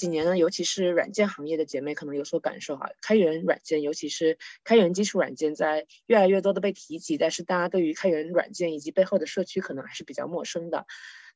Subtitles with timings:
[0.00, 10.86] 几年呢，尤其是软件行业的姐妹可能有所感受哈，开源软件，尤其是开源基础软件，在越来越多的被提及，但是大家对于开源软件以及背后的社区可能还是比较陌生的。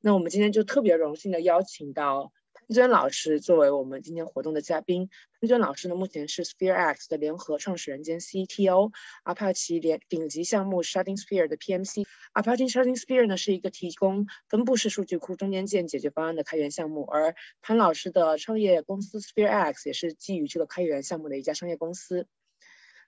[0.00, 2.32] 那我们今天就特别荣幸的邀请到。
[2.66, 8.90] 潘娟老师作为我们今天活动的嘉宾，潘娟老师呢目前是 SphereX 的联合创始人兼 CTO，
[9.22, 12.06] 阿帕奇联顶级项目 Sharding Sphere 的 PMC。
[12.32, 22.26] 阿帕奇 Sharding Sphere 呢是一个提供分布式数据库中间件解决方案的开源项目，而潘老师的创业公司 SphereX 也是基于这个开源项目的一家商业公司。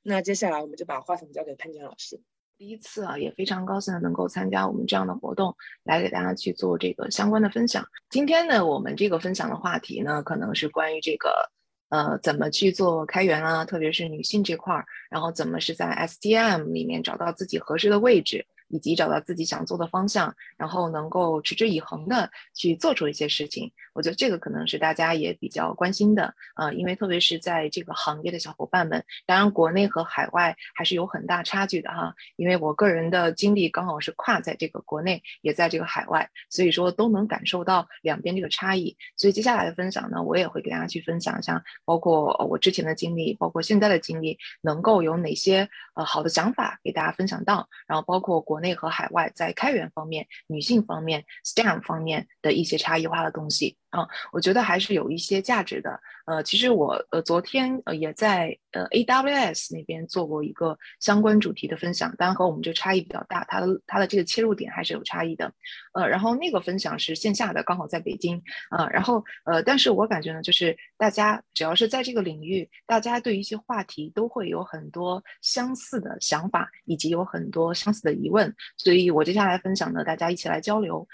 [0.02, 2.20] 那接下来我们就把话筒交给潘娟老师。
[2.58, 5.54] 第一次啊，也非常高兴的能够参加我们这样的活动，
[5.84, 7.86] 来给大家去做这个相关的分享。
[8.08, 11.50] 今天呢，我们这个分享的话题呢，可能是关于这个
[11.90, 18.46] 呃怎么去做开源啊，特别是女性这块儿，然后怎么是在 SDM 里面找到自己合适的位置。
[18.68, 32.12] 以及找到自己想做的方向，然后能够持之以恒的去做出一些事情，我觉得这个可能是大家也比较关心的啊，因为特别是在这个行业的小伙伴们，当然国内和海外还是有很大差距的哈。
[32.34, 38.96] 因为我个人的经历刚好是跨在这个国内，也在这个海外，所以说都能感受到两边这个差异。
[39.16, 48.55] 所以接下来的分享呢，我也会给大家去分享一下，包括我之前的经历，包括现在的经历，能够有哪些呃好的想法给大家分享到，然后包括国。
[48.56, 53.76] 国内和海外在开源方面、女性方面、STEM 方面的一些差异化的东西。
[53.96, 55.98] 啊，我觉得还是有一些价值的。
[56.26, 65.50] 呃，其实我呃昨天呃也在呃 AWS 那边做过一个相关主题的分享，当然和我们这差异比较大，它的它的这个切入点还是有差异的。
[65.94, 68.88] 呃，然后那个分享是线下的，刚好在北京啊。
[68.88, 78.52] 然后呃，但是我感觉呢，就是大家只要是在这个领域，大家对一些话题都会有很多相似的想法，以及有很多相似的疑问。
[78.76, 81.06] 所以我接下来分享呢，大家一起来交流。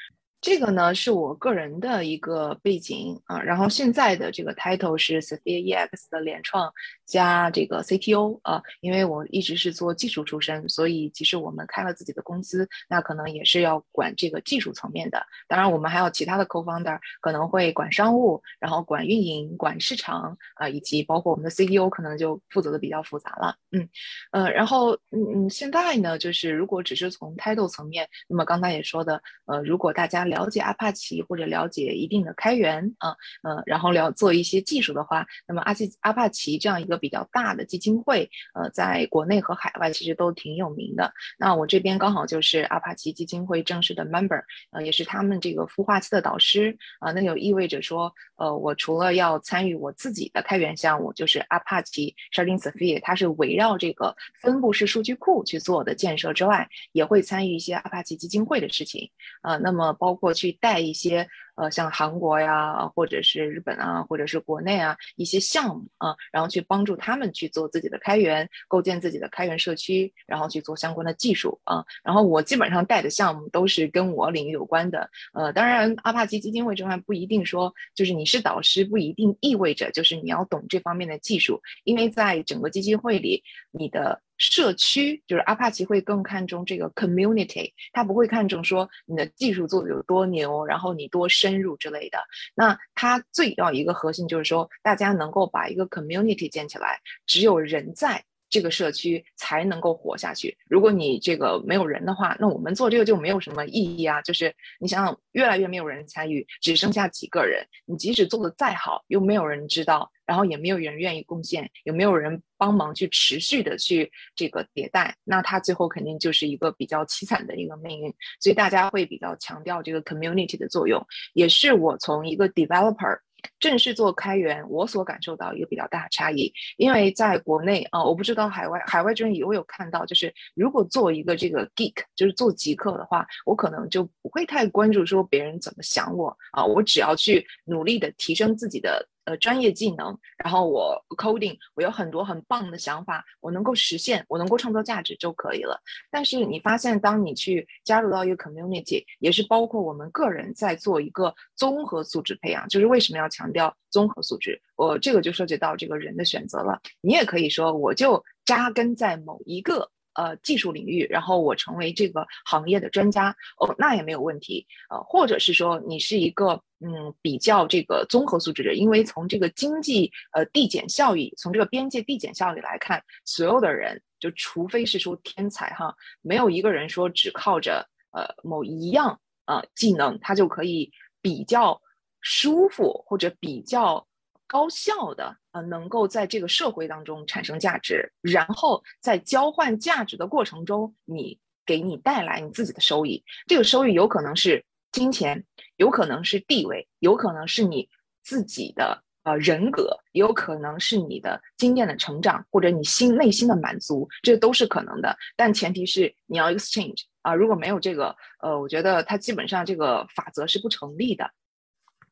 [0.43, 6.71] 这个呢是我个人的一个背景啊，然后现在的这个 title 是 Sophia EX 的联创
[7.07, 15.25] 加这个 CTO 啊，因为我一直是做技术出身，所以其实我们开了自己的公司，那可能也是要管这个技术层面的。
[15.47, 23.55] 当然，我们还有其他的 co-founder 可能会管商务，然后管运营、管市场啊，以及包括我们的 CTO 可能就负责的比较复杂了。
[23.71, 23.89] 嗯，
[24.33, 33.11] 呃，然后嗯嗯，现在呢，就是如果只是从 title 层面，那么刚才也说的，呃，如果大家了解阿帕奇或者了解一定的开源啊，
[33.43, 41.13] 呃，然后了做一些技术的话，那么阿奇阿帕奇这样一个比较大的基金会，呃，在国内和海外其实都挺有名的。
[41.39, 47.13] 那我这边刚好就是阿帕奇基金会正式的 member，呃，也是他们这个孵化器的导师啊。
[47.13, 59.11] 那就意味着说，呃，我除了要参与我自己的开源项目，就是阿帕奇 Sharding Sphere，它是围绕这个分布式数据库去做的建设之外，也会参与一些阿帕奇基金会的事情
[59.43, 59.59] 啊。
[59.59, 60.19] 那么包。
[60.23, 71.85] 过去带一些呃，像韩国呀，或者是日本啊，或者是国内啊一些项目啊，然后去帮助他们去做自己的开源，构建自己的开源社区，然后去做相关的技术啊。
[72.03, 75.09] 然后我基本上带的项目都是跟我领域有关的。
[75.35, 84.21] 呃，当然阿帕奇基金会这块不一定说就是你是导师，不一定意味着就是你要懂这方面的技术，因为在整个基金会里，你的。
[84.39, 92.19] 社区就是阿帕奇会更看重这个 community，他不会看重说你的技术做的有多牛，然后你多深入之类的。
[92.55, 98.25] 那它最要一个核心就是说，大家能够把一个 community 建起来，只有人在。
[98.53, 100.55] 这个社区才能够活下去。
[100.69, 104.21] 如果你这个没有人的话，那我们做这个就没有什么意义啊。
[104.21, 118.13] 就是你想想，越来越没有人参与，只剩下几个人，你即使做的再好，又没有人知道，然后也没有人愿意贡献，也没有人帮忙去持续的去这个迭代，那他最后肯定就是一个比较凄惨的一个命运。
[118.39, 121.03] 所以大家会比较强调这个 community 的作用，
[121.33, 123.19] 也是我从一个 developer。
[123.59, 145.81] 正式做开源，我所感受到一个比较大的差异，因为在国内啊，我不知道海外，海外这边我有看到，就是如果做一个这个 geek，就是做极客的话，我可能就不会太关注说别人怎么想我啊，我只要去努力的提升自己的呃专业技能，然后我 coding，我有很多很棒的想法，我能够实现，我能够创造价值就可以了。
[146.11, 154.61] 但是你发现，当你去加入到一个 community，也是包括我们个人在做一个综合素质培养，就是为什么要强调综合素质？
[154.77, 156.81] 我这个就涉及到这个人的选择了。
[157.01, 159.91] 你也可以说，我就扎根在某一个。
[160.15, 164.67] 呃，技术领域，然后我成为这个行业的专家，哦，那也没有问题。
[164.91, 181.81] 呃，或者是说你是一个嗯比较这个综合素质的，因为从这个经济呃递减效益，从这个边界递减效益来看，所有的人就除非是说天才哈，没有一个人说只靠着呃某一样呃技能，他就可以比较
[182.21, 184.07] 舒服或者比较。
[184.53, 193.25] 高效的呃，能够在这个社会当中产生价值，然后在交换价值的过程中，你给你带来你自己的收益。
[193.47, 195.43] 这个收益有可能是金钱，
[195.77, 197.89] 有可能是地位，有可能是你
[198.23, 205.17] 自己的呃人格，也有可能是你的经验的成长，或者你心内心的满足，这都是可能的。
[205.35, 211.31] 但前提是你要 exchange 啊，如果没有这个，呃，我觉得它基本上这个法则是不成立的。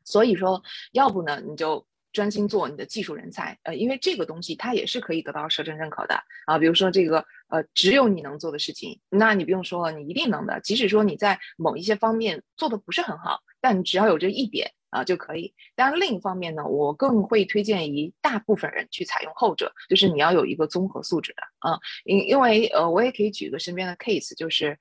[0.07, 0.63] 所以说，
[0.93, 1.87] 要不呢，你就。
[2.13, 6.59] 专心做你的技术人才，呃，因为这个东西它也是可以得到社政认可的啊。
[6.59, 10.61] 比如说这个，呃，只有你能做的事情，那你不用说了，你一定能的。
[10.61, 15.55] 即使说你在某一些方面做的不是很好，但只要有这一点啊就可以。
[15.77, 21.79] 当然，另一方面呢，我更会推荐一大部分人去采用后者，就是你要有一个综合素质的啊。
[22.05, 24.77] 因因为呃，我也可以举一个身边的 case，就是，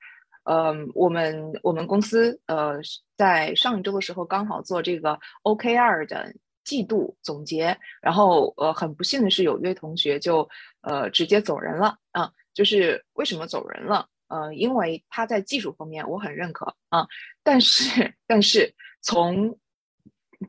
[0.46, 2.80] 嗯，我们我们公司呃
[3.16, 6.34] 在上一周的时候刚好做这个 OKR 的。
[6.64, 10.48] 季度总结，然后呃，很不幸的是，有一位同学就
[10.82, 12.32] 呃直接走人了啊。
[12.52, 14.06] 就是为什么走人了？
[14.28, 17.08] 呃，因为他在技术方面我很认可啊，
[17.42, 19.58] 但是但是从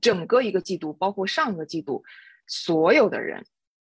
[0.01, 2.03] 整个一个季度，包括上个季度，
[2.49, 3.45] 所有的人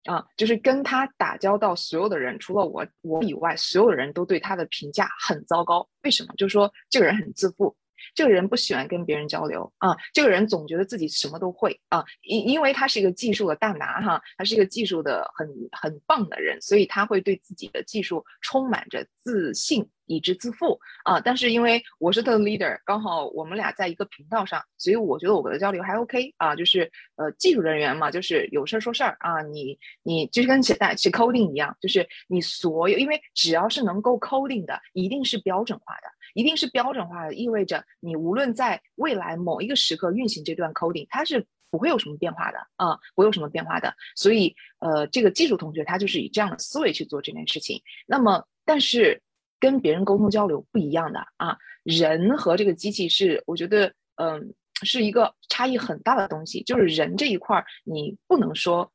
[0.06, 5.88] 啊，就是跟他打交道，所有的人除了我我以外，所有的人都对他的评价很糟糕。
[6.02, 6.34] 为什么？
[6.38, 7.75] 就是说这个人很自负。
[8.16, 21.20] 这个人不喜欢跟别人交流啊，这个人总觉得自己什么都会啊，因因为他是一个技术的大拿哈，他是一个技术的很很棒的人，所以他会对自己的技术充满着自信，以致自负啊。
[21.20, 36.08] 但是因为我是他的 leader，刚好我们俩在一个频道上，所以我觉得我们的交流还 OK 啊，就是呃技术人员嘛，就是有事儿说事儿啊，你你就是跟写代写 coding 一样，就是你所有，因为只要是能够 coding 的，一定是标准化的。
[36.38, 43.92] 一定是标准化的，意味着你无论在未来某一个时刻运行这段 coding，它是不会有什么变化的啊，不会有什么变化的。
[44.16, 47.81] 所以，呃，这个技术同学他就是以这样的思维去做这件事情。
[48.06, 49.19] 那么，但是
[49.60, 54.54] 跟别人沟通交流不一样的啊，人和这个机器是，我觉得，嗯，
[54.84, 56.62] 是一个差异很大的东西。
[56.66, 58.92] 就是人这一块儿，你不能说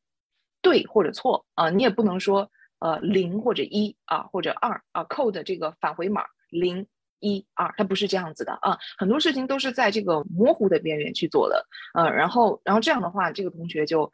[0.61, 2.49] 对或者错啊，你也不能说
[2.79, 6.87] 呃零或者一啊，或者二啊，code 这个返回码零。
[7.23, 11.65] 一二，它不是这样子的啊，很多事情都是在这个模糊的边缘去做的，
[11.95, 14.11] 呃，然后，然后这样的话，这个同学就，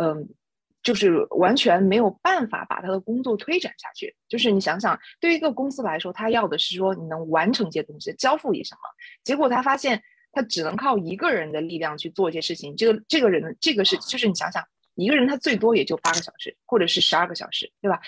[0.00, 0.28] 嗯，
[0.84, 4.14] 就是完全没有办法把他的工作推展下去。
[4.28, 8.80] 就是你想想，对于一个公司来说，他要的是说你能完成这些东西，交付一些什么，
[9.24, 10.00] 结果他发现
[10.30, 12.76] 他只能靠一个人的力量去做一些事情。
[12.76, 14.62] 这个这个人，这个是就是你想想，
[14.94, 18.00] 一个人他最多也就八个小时，或者是十二个小时，对吧？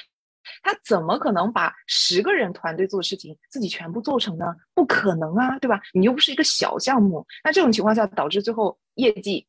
[0.63, 4.55] 他怎么可能把十个人团队做的事情自己全部做成呢？
[4.75, 5.81] 不可能啊，对吧？
[5.93, 9.47] 你又不是一个小项目，那这种情况下导致最后业绩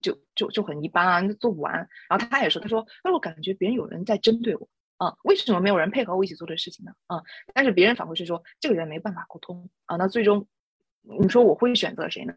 [0.00, 1.74] 就就就很一般啊，做不完。
[2.08, 4.68] 然后他也说，他说，那我感觉别人有人在针对我
[4.98, 6.92] 啊，为什么没有人配合我一起做这事情呢？
[7.06, 9.96] 啊，但是别人反馈是说，这个人没办法沟通啊。
[9.96, 10.46] 那最终，
[11.02, 12.34] 你说我会选择谁呢？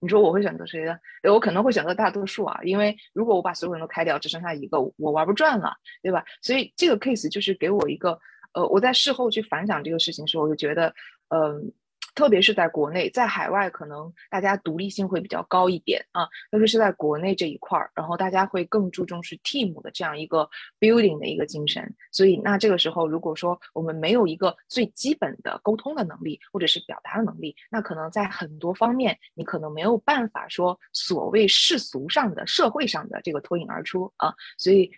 [0.00, 0.96] 你说我会选择谁呢？
[1.24, 6.24] 我可能会选择大多数啊，因为如果我把所有人都开掉，只剩下一个，我玩不转了，对吧？
[6.42, 8.18] 所以这个 case 就是给我一个，
[8.54, 10.94] 呃，我在事后去反想这个事情的时候，我就觉得，
[11.28, 11.72] 嗯。
[12.14, 16.26] 特别是在国内，在海外可能大家独立性会比较高一点啊。
[16.50, 21.94] 特别是在国内这一块儿，然后大家会更注重是 team 的这样一个 building 的一个精神。
[22.10, 34.34] 所以，那这个时候如果说我们没有一个最基本的沟通的能力，或者是表达的能力，那可能在很多方面你可能没有办法说所谓世俗上的、社会上的这个脱颖而出啊。
[34.58, 34.90] 所以，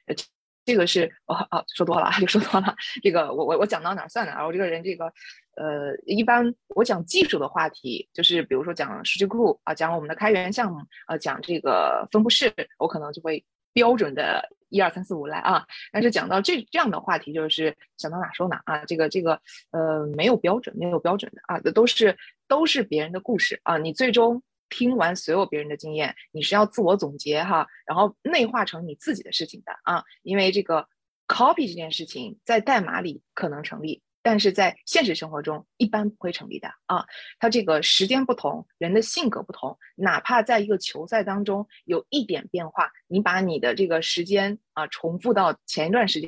[0.64, 2.75] 这个是哦哦说多了， 就说多了。
[3.02, 4.44] 这个我我我讲到哪算哪。
[4.44, 5.12] 我这个人这个。
[5.56, 15.64] 呃，一般我讲技术的话题，就是比如说讲数据库啊，讲我们的开源项目啊，讲这个分布式，我可能就会标准的一二三四五来啊。
[15.92, 18.85] 但是讲到这这样的话题，就是想到哪说哪啊。
[18.85, 19.40] 这个这个
[19.71, 22.18] 呃，没有标准，没有标准的啊，都是
[22.49, 23.78] 都是别人的故事啊。
[23.78, 30.02] 你最终听完所有别人的经验，你是要自我总结哈，然后内化成你自己的事情的啊。
[30.23, 30.88] 因为这个
[31.28, 37.04] copy 这件事情在代码里可能成立，但是在现实生活中一般不会成立的啊。
[37.38, 46.21] 它这个时间不同，人的性格不同，哪怕在一个球赛当中有一点变化，你把你的这个时间啊重复到前一段时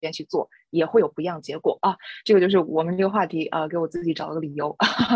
[0.00, 0.48] 间去做。
[0.72, 1.94] 也会有不一样结果啊，
[2.24, 4.74] 这个就是我们这个话题啊，给我自己找了个理由，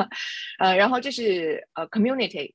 [0.60, 2.52] 呃，然后这是呃 community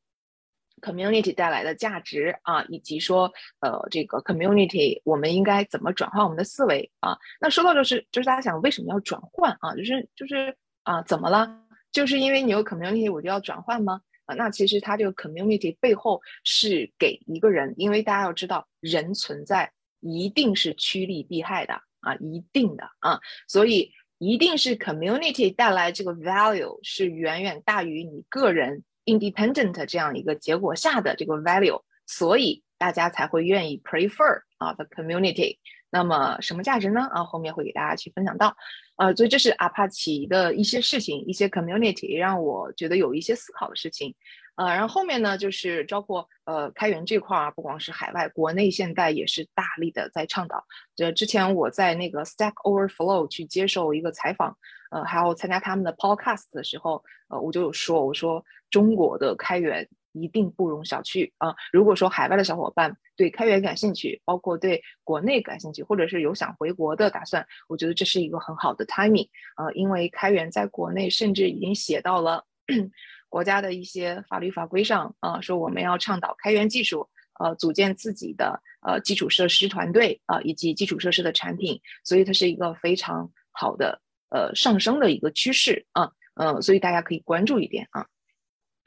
[0.81, 7.17] Community 带来的价值啊，以及说呃这个 community 我们应该怎么转换我们的思维啊？
[7.39, 9.75] 那说到就是就是大家想为什么要转换啊？
[9.75, 11.61] 就是就是啊怎么了？
[11.91, 14.01] 就是因为你有 community 我就要转换吗？
[14.25, 21.81] 啊，那其实它这个 community 背后是给一个人，因为大家要知道人存在一定是趋利避害的。
[22.03, 35.57] 啊，一定的啊，所以一定是 community 带来这个 value 是远远大于你个人 independent 这样一个结果下的这个 value，所以大家才会愿意 prefer 啊 the community。
[35.93, 37.01] 那么什么价值呢？
[37.11, 38.55] 啊，后面会给大家去分享到。
[38.95, 44.15] 呃，所以这是阿帕奇的一些事情，一些 community 让我觉得有一些思考的事情。
[44.55, 50.63] 呃，然后后面呢，就是包括呃开源这块儿，不光是海外，国内现在也是大力的在倡导。
[50.95, 54.57] 这之前我在那个 Stack Overflow 去接受一个采访，
[54.91, 61.55] 呃，还有参加他们的 podcast 的时候，呃，我就有说，我说中国的开源一定不容小觑啊。
[61.73, 72.45] 如果说海外的小伙伴对开源感兴趣，包括对国内感兴趣，或者是有想回国的打算，我觉得这是一个很好的 timing 呃，因为开源在国内甚至已经写到了。
[73.27, 88.07] 国家的一些法律法规上啊，说我们要倡导开源技术，呃，组建自己的呃基础设施团队啊，以及基础设施的产品，所以它是一个非常好的呃上升的一个趋势啊，呃，所以大家可以关注一点啊。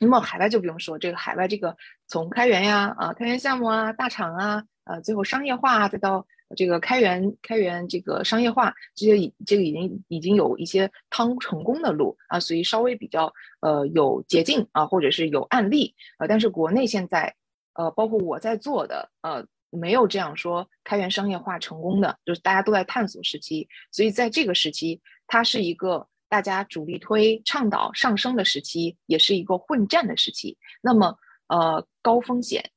[0.00, 1.76] 那么海外就不用说，这个海外这个
[2.08, 6.26] 从开源呀啊，开源项目啊，大厂啊，呃，最后商业化再到。
[6.56, 17.34] 这个开源开源这个商业化，这些已这个已经已经有一些趟成功的路啊，所以稍微比较呃有捷径啊，或者是有案例呃，但是国内现在
[17.72, 30.56] 呃，包括我在做的呃，没有这样说开源商业化成功的，就是大家都在探索时期，所以在这个时期，它是一个大家主力推倡导上升的时期，也是一个混战的时期。
[30.80, 31.16] 那么
[31.48, 32.70] 呃，高风险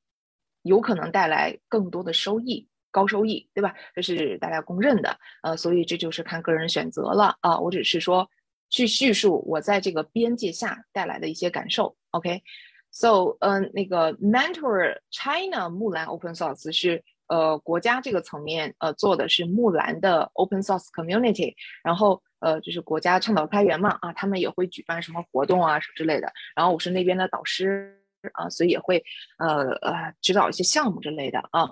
[0.62, 2.68] 有可能带来更多的收益。
[2.90, 3.76] 高收益，对吧？
[3.94, 7.60] 这是大家公认的，呃，所以这就是看个人选择了啊。
[7.60, 8.28] 我只是说
[8.70, 11.96] 去叙述我在这个边界下带来的一些感受。
[12.12, 26.32] OK，so，嗯，那个 Mentor China 木兰 Open Source 是呃国家这个层面呃做的是木兰的 Open Source Community，然后呃就是国家倡导开源嘛啊，他们也会举办什么活动啊什么之类的。
[26.56, 28.00] 然后我是那边的导师
[28.34, 29.04] 啊，所以也会
[29.38, 31.72] 呃呃指导一些项目之类的啊。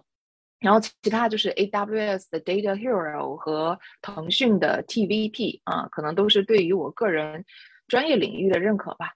[0.59, 7.45] 然后其他就是 AWS 的 Data Hero 和腾讯的 TVP 啊，可能都是对于我个人
[7.87, 9.11] 专业领域的认可吧。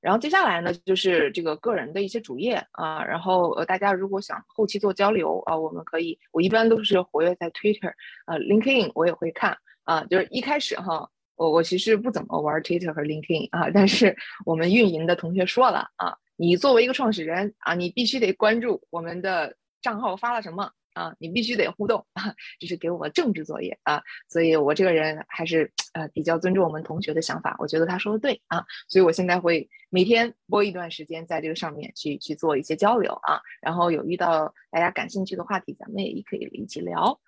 [0.00, 3.02] 然后接下来呢，就是这个个人的一些主页啊。
[3.04, 7.92] 然后呃，大家如果想后期做交流啊，我们可以，我一般都是活跃在 Twitter
[8.26, 10.04] 啊，LinkedIn 我也会看啊。
[10.04, 20.70] 就是一开始哈，我我其实不怎么玩 Twitter 和 LinkedIn 啊，但是我们运营的同学说了啊，你作为一个创始人啊，你必须得关注我们的账号发了什么。
[20.94, 37.18] 啊，你必须得互动啊，这是给我们政治作业啊，所以我这个人还是呃比较尊重我们同学的想法，我觉得他说的对啊，所以我现在会每天播一段时间在这个上面去去做一些交流啊，然后有遇到大家感兴趣的话题，咱们也可以一起聊，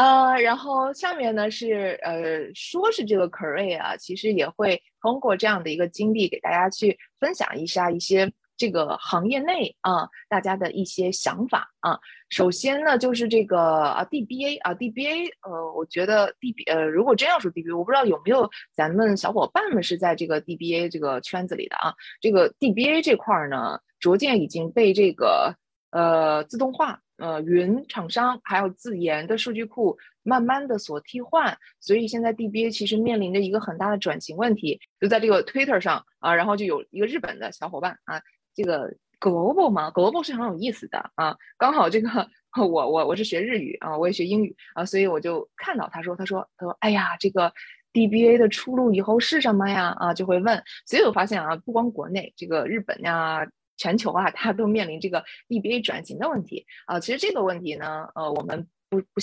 [0.00, 8.32] 呃，然后下面呢是呃说是这个 career 啊，其实也会通过这样的一个经历给大家去分享一下一些。
[8.56, 11.98] 这个行业内啊，大家的一些想法啊。
[12.28, 21.94] 首先呢，就是这个啊，DBA 啊，DBA，呃，我觉得 DB 呃，如果真要说 DBA，我不知道有没有咱们小伙伴们是在这个 DBA 这个圈子里的啊。
[22.20, 25.54] 这个 DBA 这块儿呢，逐渐已经被这个
[25.90, 34.80] 呃自动化、呃云厂商还有自研的数据库慢慢的所替换，所以现在 DBA 其实面临着一个很大的转型问题。
[35.00, 38.20] 就在这个 Twitter 上啊，然后就有一个日本的小伙伴啊。
[38.52, 41.36] 这个 global 嘛，global 是很有意思的啊。
[41.56, 42.08] 刚好这个
[42.58, 47.52] 我我我是学日语啊，我也学英语啊，所以我就看到他说，他说他说，哎呀，这个
[47.92, 49.94] DBA 的出路以后是什么呀？
[50.00, 50.60] 啊，就会问。
[50.84, 53.46] 所以我发现啊，不光国内，这个日本呀，
[53.80, 57.00] 全球啊，它都面临这个 DBA 转型的问题啊。
[57.00, 59.20] 其实这个问题呢，呃，我们不不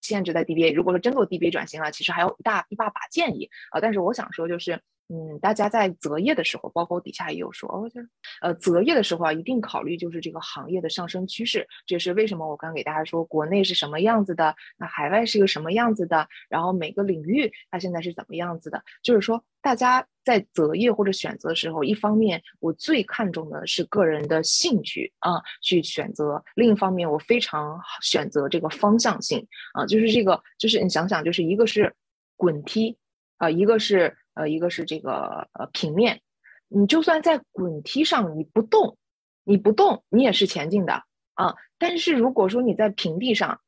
[0.00, 0.72] 限制在 DBA。
[0.72, 3.80] 如果说真做 DBA 转型了，其实还有一大一大把建议啊。
[3.80, 8.08] 但是我想说，就是嗯，大家在择业的时候，包括底下也有说，哦，就是
[8.40, 11.64] 呃，择业的时候啊，一定考虑就是这个行业的上升趋势。
[11.86, 12.48] 这是为什么？
[12.48, 18.82] 我刚给大家说，国内是什么样子的，那海外是一个什么样子的，然后每个领域它现在是怎么样子的？
[19.00, 31.94] 就是说，大家在择业或者选择的时候，一方面我最看重的是个人的兴趣啊，去选择；另一方面，我非常选择这个方向性啊，就是这个，就是你想想，就是一个是
[32.36, 32.98] 滚梯
[33.36, 34.16] 啊，一个是。
[34.36, 36.20] 呃，一个是这个呃平面，
[36.68, 38.98] 你就算在滚梯上你不动，
[39.44, 41.02] 你不动你也是前进的
[41.34, 41.54] 啊。
[41.78, 43.60] 但是如果说你在平地上，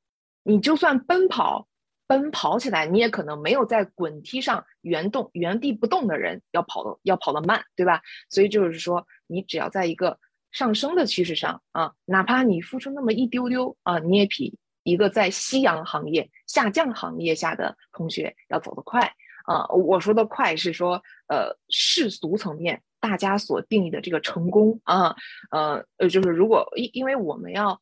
[0.42, 1.66] 你就算奔跑，
[2.06, 8.02] 奔跑起来你也可能没有在滚梯上原动原地不动的人要跑的要跑得慢，对吧？
[8.30, 10.18] 所以就是说，你只要在一个
[10.50, 19.14] 上升的趋势上啊，哪怕你付出那么一丢丢啊，你也比一个在夕阳行业下降行业下的同学要走得快。
[19.48, 25.16] 啊，我说的快是说，呃，世俗层面大家所定义的这个成功啊，
[25.50, 27.80] 呃呃，就是如果因因为我们要，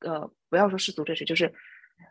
[0.00, 1.54] 呃，不要说世俗这事，就是，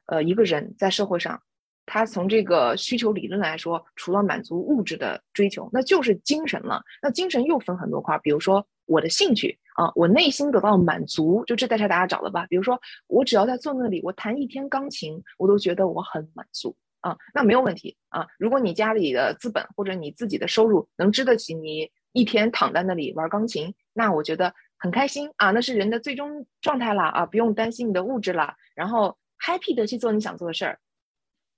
[0.05, 1.41] 呃，一个人在社会上，
[1.85, 6.81] 他从这个需求理论来说，除了满足物质的追求，那就是精神了。
[7.01, 12.45] 那精神又分很多块，比如说我的兴趣啊，我内心得到满足，就这在这大家找了吧。
[12.49, 16.73] 比如说我只要在坐那里，我弹一天钢琴，我都觉得我很满足。
[17.05, 18.25] 啊，那没有问题啊。
[18.39, 25.51] 如果你家里的资本或者你自己的收入能支得起你一天躺在那里玩钢琴，那我觉得很开心啊。
[25.51, 30.79] 那是人的最终状态了啊，不用担心你的物质了，然后 happy 的去做你想做的事儿，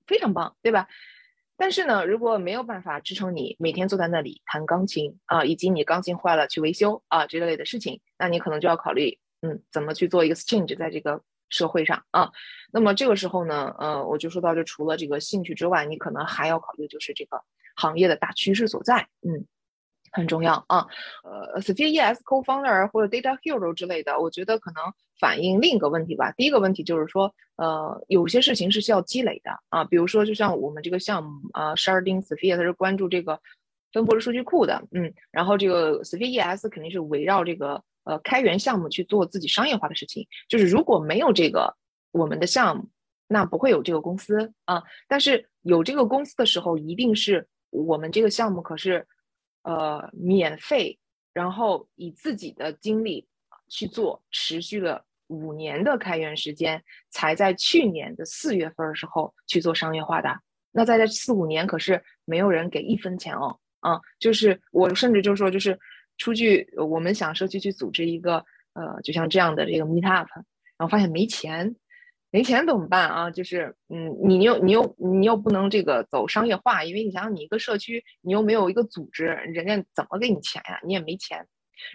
[0.06, 0.90] 非常棒，对吧？
[1.56, 11.24] 但是呢，如果没有办法支撑你每天坐在那里弹钢琴啊，以及你钢琴坏了去维修啊这类的事情，那你可能就要考虑，嗯，怎么去做一个 change 在这个。
[11.50, 12.30] 社会上啊，
[12.72, 17.42] 那么这个时候呢，呃，我就说到，就除了这个兴趣之外，你可能还要考虑就是这个
[17.76, 19.46] 行业的大趋势所在，嗯，
[20.12, 20.86] 很重要啊。
[21.24, 24.84] 呃，Sophia ES Co-founder 或者 Data Hero 之类的，我觉得可能
[25.20, 26.32] 反映另一个问题吧。
[26.34, 33.40] 第一个问题就是说，呃，有些事情是需要积累的啊，比如说就像我们这个项目啊，Sharding Sophia 它是关注这个
[33.94, 37.82] 分布式数据库的，嗯，然后这个 Sophia ES 肯定是围绕这个。
[38.08, 41.76] 呃，开源项目去做自己商业化的事情，就是如果没有这个
[42.12, 42.88] 我们的项目，
[43.28, 44.82] 那不会有这个公司啊。
[45.10, 49.06] 但是有这个公司的时候，一定是我们这个项目可是
[49.64, 50.98] 呃免费，
[51.34, 53.28] 然后以自己的精力
[53.68, 60.30] 去做，持续了五年的开源时间，才在去年的四月份的时候去做商业化的。
[60.72, 65.78] 那在这四五年，可是没有人给一分钱哦，啊，就是我甚至就说就是。
[66.18, 70.28] 出去，我们想社区去组织一个，呃，就像这样的这个 meet up，
[70.78, 71.76] 然后发现没钱，
[72.32, 73.30] 没钱怎么办啊？
[73.30, 80.80] 就是，嗯，你又你又你又不能这个走商业化，因为你想想，你一个社区，你又没有一个组织，人家怎么给你钱呀？
[80.84, 81.46] 你也没钱，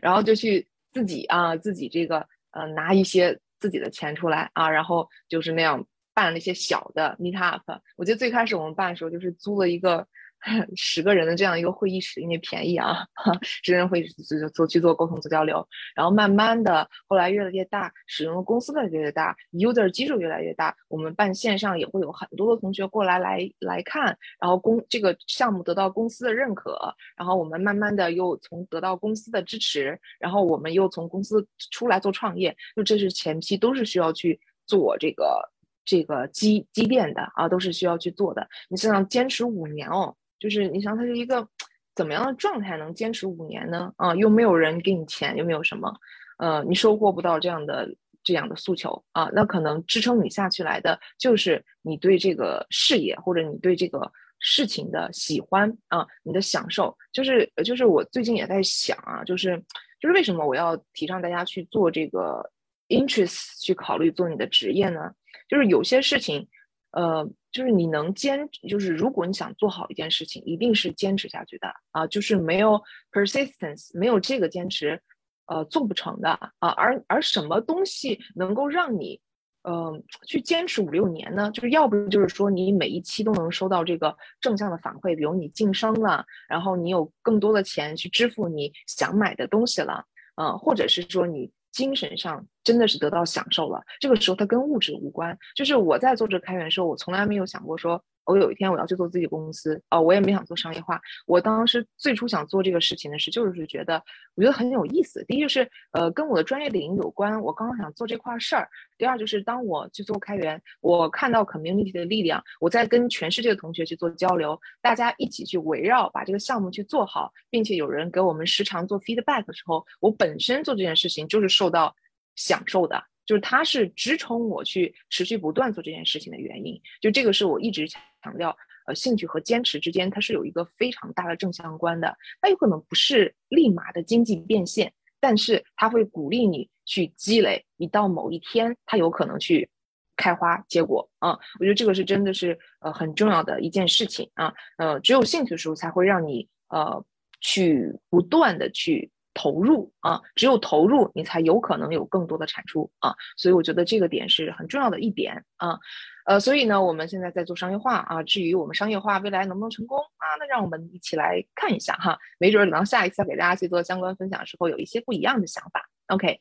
[0.00, 7.62] 然后就去自己啊，自己这个呃拿一些自己的钱出来啊，然后就是那样办了一些小的 meet up。
[7.96, 10.06] 我记得最开始我们办的时候，就是租了一个。
[10.74, 13.06] 十个人的这样一个会议室，因为便宜啊，
[13.42, 35.48] 十个人会议室就做去做沟通做交流，然后慢慢的后来越来越大，使用的公司越来越大，user 基数越来越大，我们办线上也会有很多的同学过来来来看，然后公这个项目得到公司的认可，然后我们慢慢的又从得到公司的支持，然后我们又从公司出来做创业，就这是前期都是需要去做这个
[35.84, 38.48] 这个积积淀的啊，都是需要去做的。
[38.68, 40.16] 你想想坚持五年哦。
[40.42, 41.46] 就是你想，它是一个
[41.94, 43.92] 怎么样的状态，能坚持五年呢？
[43.96, 45.94] 啊，又没有人给你钱，又没有什么，
[46.38, 47.88] 呃，你收获不到这样的
[48.24, 56.92] 这样的诉求啊，那可能支撑你下去来的，就是你对这个事业或者你对这个事情的喜欢啊，你的享受。
[57.12, 59.56] 就是就是我最近也在想啊，就是
[60.00, 62.50] 就是为什么我要提倡大家去做这个
[62.88, 65.12] interest 去考虑做你的职业呢？
[65.48, 66.48] 就是有些事情。
[66.92, 75.00] 呃，就是你能坚，就是如果你想做好一件事情，一定是坚持下去的啊，就是没有 persistence，没有这个坚持，
[75.46, 76.68] 呃，做不成的啊。
[76.70, 79.20] 而而什么东西能够让你，
[79.62, 81.50] 呃，去坚持五六年呢？
[81.50, 90.04] 就是要不就是说你每一期都能收到这个正向的反馈，比如你晋升了，然后你有更多的钱去支付你想买的东西了，
[90.36, 91.50] 嗯，或者是说你。
[91.72, 95.36] 精神上真的是得到享受了，这个时候它跟物质无关。
[95.56, 101.00] 就是我在做这开源的时候，我从来没有想过说我有一天我要去做自己公司，哦，我也没想做商业化。
[101.26, 104.02] 我当时最初想做这个事情的是，就是觉得
[104.34, 105.24] 我觉得很有意思。
[105.24, 108.68] 第一就是，呃，跟我的专业领域有关，我刚刚想做这块事儿。
[108.96, 121.94] 第二就是，当我去做开源，我看到 community 的力量，我在跟全世界的同学去做交流，大家一起去围绕把这个项目去做好，并且有人给我们时常做 feedback 的时候，我本身做这件事情就是受到
[122.36, 123.02] 享受的。
[123.24, 128.02] 就是它是支撑我去持续不断做这件事情的原因，就这个是我一直强
[128.36, 128.56] 调，
[128.86, 132.16] 呃，兴趣和坚持之间它是有一个非常大的正相关的。
[132.40, 139.70] 它有可能不是立马的经济变现，但是它会鼓励你去积累，你到某一天它有可能去
[140.16, 141.38] 开花结果啊。
[141.60, 144.52] 我觉得这个是真的是呃很重要的一件事情啊。
[144.78, 147.04] 呃，只有兴趣的时候才会让你呃
[147.40, 149.10] 去不断的去。
[149.34, 155.78] 投入啊，只有投入，你才有可能有更多的产出啊，所以我觉得这个点是很重要的一点啊，
[156.26, 165.88] 呃，所以呢，我们现在在做商业化啊，至于我们商业化未来能不能成功啊，那让我们一起来看一下哈，没准等到下一次给大家去做相关分享的时候，有一些不一样的想法。
[166.08, 166.38] OK，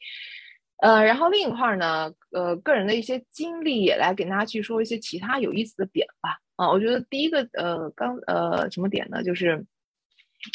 [0.82, 6.40] 呃，然后另一块呢，呃，个人的一些经历也来给大家去说一些其他有意思的点吧。
[6.58, 9.66] 啊，我觉得第一个呃，刚呃什么点呢，就是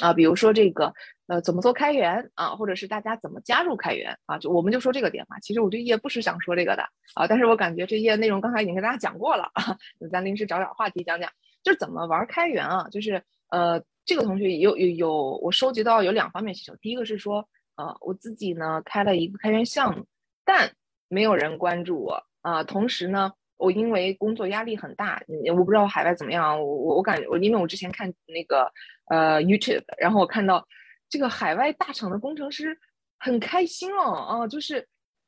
[0.02, 0.92] 啊，比如说这个。
[1.28, 2.54] 呃，怎么做开源啊？
[2.54, 4.38] 或者是大家怎么加入开源啊？
[4.38, 5.40] 就我们就说这个点嘛。
[5.40, 6.84] 其实我这页不是想说这个的
[7.14, 9.76] 啊，但是我感觉这页内容刚才已经跟大家讲过了啊，
[10.12, 11.28] 咱临时找点话题讲讲，
[11.64, 12.88] 就是怎么玩开源啊？
[12.90, 16.76] 就是呃，这个同学有有有，我收集到有两方面需求。
[16.76, 20.06] 第一个是说，呃，我自己呢开了一个开源项目，
[20.44, 20.70] 但
[21.08, 22.62] 没有人关注我啊。
[22.62, 25.20] 同时呢，我因为工作压力很大，
[25.56, 26.56] 我不知道海外怎么样。
[26.56, 28.70] 我我我感觉我因为我之前看那个
[29.10, 30.64] 呃 YouTube，然后我看到。
[31.08, 32.78] 这个海外大厂的工程师
[33.18, 34.86] 很开心哦，啊，就是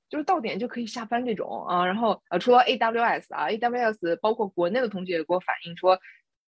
[0.09, 5.99] 就是到点就可以下班这种啊，然后呃，除了 AWS 啊，AWS 包括国内的同学也给我反映说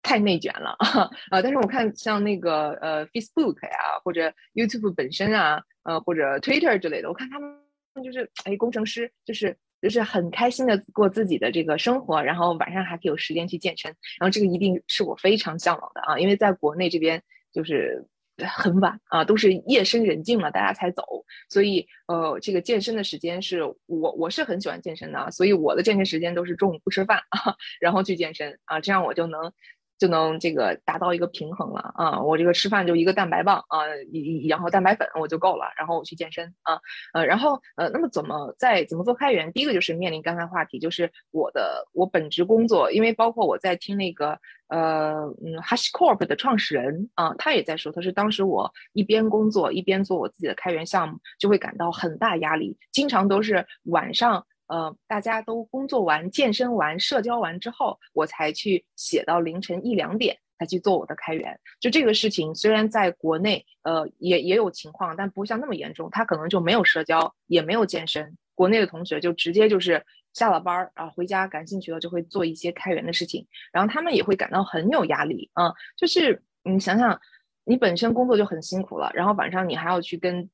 [0.01, 0.75] 太内卷了
[1.31, 7.57] 啊，但是我看像那个呃 Facebook 呀，或者 YouTube 本身啊，呃或者 Twitter 之类的，我看他们
[8.03, 18.05] 就是哎工程师就是就是很开心的过自己的这个生活，然后晚上还可以有时间去健身，然后这个一定是我非常向往的啊，因为在国内这边就是。
[18.43, 21.03] 很晚啊，都是夜深人静了，大家才走。
[21.49, 29.51] 所以，呃，这个健身的时间是我我是很喜欢健身的，所以我的健身时间都是中午不吃饭啊， 然后去健身啊，这样我就能。
[29.97, 32.21] 就能这个达到一个平衡了啊！
[32.21, 33.79] 我这个吃饭就一个蛋白棒啊，
[34.11, 36.79] 一然后蛋白粉我就够了，然后我去健身啊，
[37.13, 39.51] 呃，然后呃，那么怎么在怎么做开源？
[39.53, 54.45] 第一个就是面临刚才话题，就是我的我本职工作，因为包括我在听那个呃嗯，Hash Corp 的创始人啊，他也在说，他是当时我一边工作一边做我自己的开源项目，就会感到很大压力，经常都是晚上。
[54.67, 61.59] 呃，大家都工作完、健身完、社交完之后，我才去写到凌晨一两点才去做我的开源。
[61.79, 66.09] 就这个事情，虽然在国内，呃，也也有情况，但不像那么严重。
[66.11, 68.35] 他可能就没有社交，也没有健身。
[68.55, 75.71] 国内的同学就直接就是下了班儿啊，回家感兴趣了就会做一些开源的事情，然后他们也会感到很有压力啊。
[75.95, 77.19] 就是你想想，
[77.65, 80.49] 你本身工作就很辛苦了，然后晚上你还要去跟。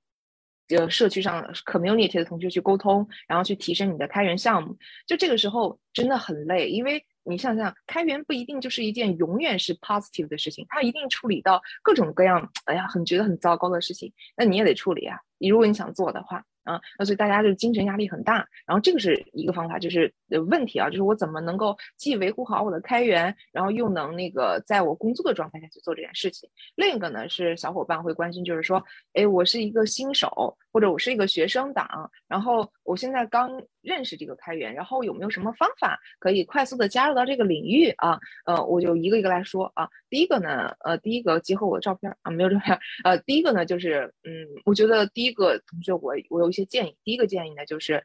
[0.75, 15.17] 就，社区上 community 的同学去沟通，然后去提升你的开源项目，就这个时候真的很累，因为你想想，开源不一定就是一件永远是 positive 的事情，它一定处理到各种各样，哎呀，很觉得很糟糕的事情，那你也得处理啊。
[15.37, 16.43] 你如果你想做的话。
[16.63, 20.13] 啊，那所以大家就精神压力很大，然后这个是一个方法，就是
[20.47, 26.49] 问题啊，就是我怎么能够既维护好我的开源，然后又能那个在我工作的状态下去做这件事情。
[26.75, 33.49] 另一个呢是小伙伴会关心，就是说，哎，我是一个新手，或者我是一个学生党，然后我现在刚
[33.81, 38.19] 认识这个开源，然后有没有什么方法可以快速的加入到这个领域啊？
[38.45, 39.89] 呃，我就一个一个来说啊。
[40.11, 46.51] 第一个呢，呃，第一个结合我的照片啊，没有照片，呃，第一个呢就是，嗯，我觉得第一个同学我我有。
[46.51, 48.03] 一些建议，第一个建议呢，就是，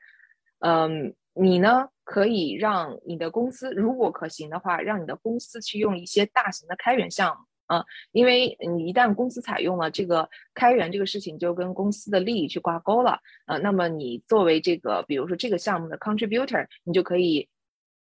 [0.61, 17.49] 嗯，你呢可以让你的公司，如果可行的话，让你的公司去用一些大型的开源项目啊，因为你一旦公司采用了这个开源这个事情，就跟公司的利益去挂钩了啊，那么你作为这个，比如说这个项目的 contributor，你就可以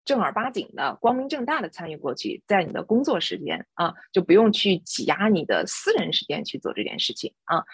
[0.05, 7.65] 正儿八经的、光明正大的参与过去，在你的工作时间啊，就不用去挤压你的私人时间去做这件事情啊，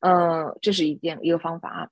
[0.00, 1.90] 呃，这是一件一个方法。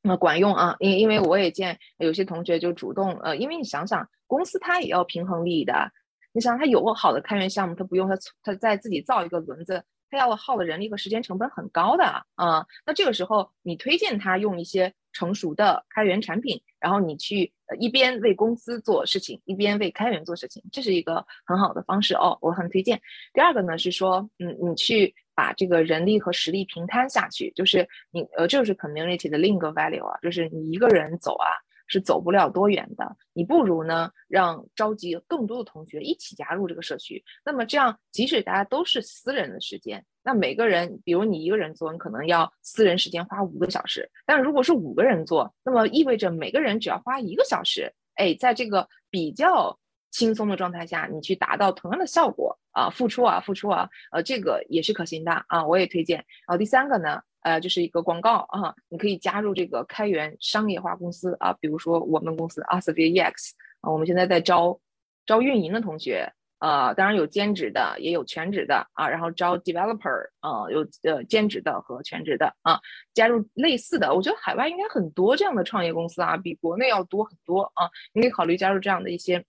[0.00, 5.90] 那管用啊，因因为我也见有些同学就主动，呃，因为你想想，公司它也要平衡利益的，
[6.38, 12.04] 你想他有个好的开源项目，他不用他他再自己造一个轮子，他要耗的人力和时间成本很高的
[12.36, 12.64] 啊。
[12.86, 23.00] 那这个时候，你推荐他用一些成熟的开源产品，然后你去一边为公司做事情，一边为开源做事情，这是一个很好的方式哦，我很推荐。
[23.34, 31.48] 第二个呢是说，嗯，你去把这个人力和实力平摊下去，就是你呃，这就是 community 的另一个 value 啊，就是你一个人走啊。
[31.88, 37.24] 是走不了多远的，你不如呢让召集更多的同学一起加入这个社区。
[37.44, 44.08] 那么这样，即使大家都是私人的时间，那每个人，比如你一个人做，你可能要私人时间花五个小时。
[44.26, 49.78] 但如果是五个人做，那么意味着每个人只要花一个小时，哎，在这个比较
[50.10, 56.18] 轻松的状态下，你去达到同样的效果啊，付出啊，付出啊，呃，这个也是可行的啊，我也推荐。
[56.18, 57.22] 然后第三个呢？
[57.40, 64.78] 呃，就是一个广告啊，你可以加入这个开源商业化公司啊，比如说我们公司 a s v e x 啊，我们现在在招
[65.26, 72.80] 招运营的同学，呃，当然有兼职的，也有全职的啊，然后招 developer 啊，有呃兼职的和全职的啊，
[73.14, 79.44] 加入类似的，我觉得海外应该很多这样的创业公司啊，比国内要多很多啊，你可以考虑加入这样的一些。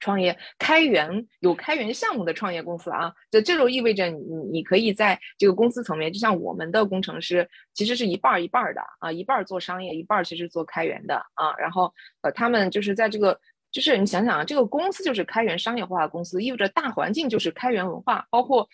[0.00, 4.18] 创业开源有开源项目的创业公司啊，就这就意味着你
[4.50, 11.54] 你可以在这个公司层面，就像我们的工程师其实是一半一半的啊，一半做商业，一半其实做开源的啊。
[11.58, 13.38] 然后呃，他们就是在这个，
[13.70, 18.26] 就是你想想啊，这个公司就是开源商业化的公司，意味着大环境就是开源文化。
[18.30, 18.66] 包括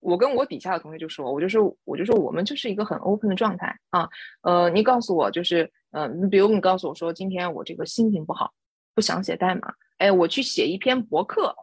[0.00, 4.08] 我跟我底下的同学就说，我就说我就说我们就是一个很 open 的状态啊。
[4.42, 8.52] 呃，你告诉我就是呃，你比如你告诉我说今天我这个心情不好，
[8.94, 9.74] 不想写代码。
[9.98, 11.54] 哎，我去写一篇博客，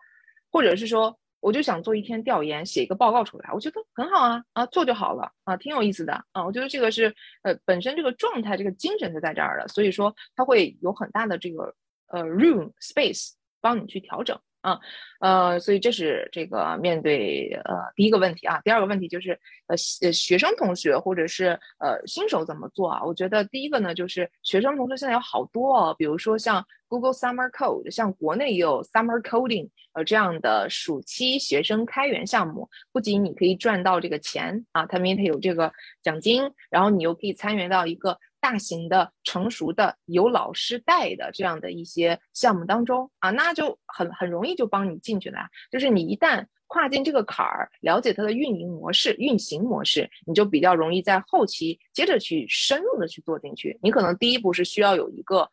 [0.51, 6.45] 或者是说，我就想做一篇调研，写一个报告出来，我觉得很好啊啊，做就好了啊，挺有意思的啊。
[6.45, 11.73] 我觉得这个是呃，本身这个状态，这个精神就在这儿了，所以说它会有很大的这个
[12.07, 14.39] 呃 room space 帮你去调整。
[14.65, 14.79] 啊，
[15.19, 23.03] 呃，所以这是这个面对呃第一个问题啊，第二个问题就是呃呃学生同学或者是呃新手怎么做啊？
[23.05, 38.17] 我觉得第一个呢就是学生同学现在有好多哦，比如说像 Google Summer Code，像国内也有 Summer Coding 呃这样的暑期学生开源项目，不仅你可以赚到这个钱啊，他们它有这个奖金，然后你又可以参与到一个。
[38.45, 45.39] 大型的、成熟的、有老师带的这样的一些项目当中啊，那就很很容易就帮你进去了。
[45.71, 53.79] 就是你一旦跨进这个坎儿，了解它的运营模式、运行模式，你就比较容易在后期接着去深入的去做进去。
[53.81, 55.49] 你可能第一步是需要有一个。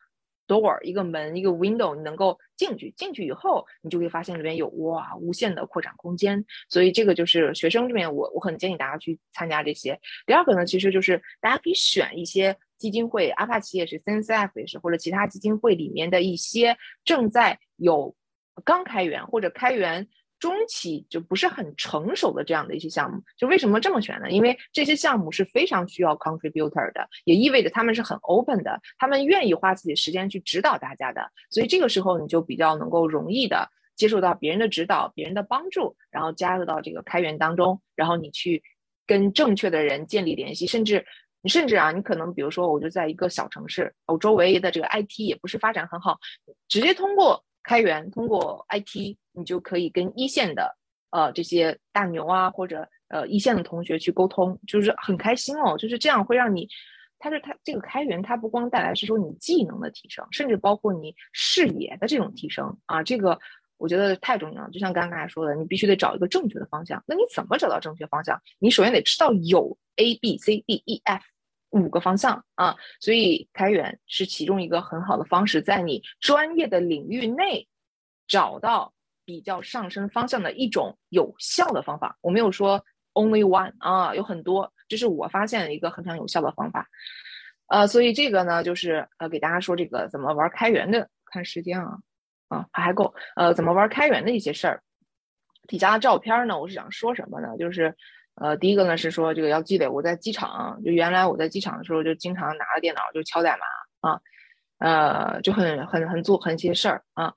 [0.53, 6.43] Door 一个门一个 window，你能够进去，进去以后，你就会发现里面有哇无限的扩展空间。
[6.69, 9.99] 所以这个就是学生这边，我我很建议大家去参加这些。
[10.25, 18.15] 第二个呢，其实就是大家可以选一些基金会，阿帕奇也是，CNCF 也是，或者其他基金会里面的一些正在有
[18.63, 20.07] 刚开源或者开源。
[20.43, 24.29] 中期就不是很成熟的这样的一些项目，就为什么这么选呢？
[24.29, 38.61] 因为这些项目是非常需要 contributor 的，也意味着他们是很 open 的，他们愿意花自己时间去指导大家的，所以这个时候你就比较能够容易的接受到别人的指导、别人的帮助，然后加入到这个开源当中，然后你去
[39.07, 41.05] 跟正确的人建立联系，甚至
[41.41, 46.19] 你甚至啊，你可能比如说我就在一个小城市，我周围的这个 IT 也不是发展很好，
[46.67, 47.41] 直接通过。
[47.65, 50.75] 开源通过 IT，你就可以跟一线的
[51.09, 55.77] 呃这些大牛啊，或者呃一线的同学去沟通，就是很开心哦。
[55.77, 56.67] 就是这样会让你，
[57.19, 63.01] 它是它这个开源，它不光带来是说你技能的提升，甚至包括你视野的这种提升啊。
[63.03, 63.39] 这个
[63.77, 64.69] 我觉得太重要了。
[64.71, 67.03] 就像刚刚才说的，你必须得找一个正确的方向。
[67.07, 68.39] 那你怎么找到正确方向？
[68.59, 71.23] 你首先得知道有 A B C D E F。
[71.75, 77.67] 五个方向啊，所以开源是其中一个很好的方式，在你专业的领域内
[78.27, 78.93] 找到
[79.25, 82.17] 比较上升方向的一种有效的方法。
[82.21, 82.83] 我没有说
[83.13, 86.87] only one 啊，有很多，这是我发现一个非常有效的方法。
[87.67, 91.97] 呃，所以这个呢，就是呃给大家说这个怎么玩开源的，看时间啊
[92.49, 94.81] 啊还还够，呃怎么玩开源的一些事儿。
[95.67, 97.57] 底下的照片呢，我是想说什么呢？
[97.57, 97.95] 就是。
[98.35, 99.87] 呃，第一个呢是说这个要积累。
[99.87, 103.55] 我在机场，就原来我在机场的时候，就经常拿着电脑就敲代
[104.01, 104.19] 码啊，
[104.79, 107.31] 呃，就很很很做很些事儿啊。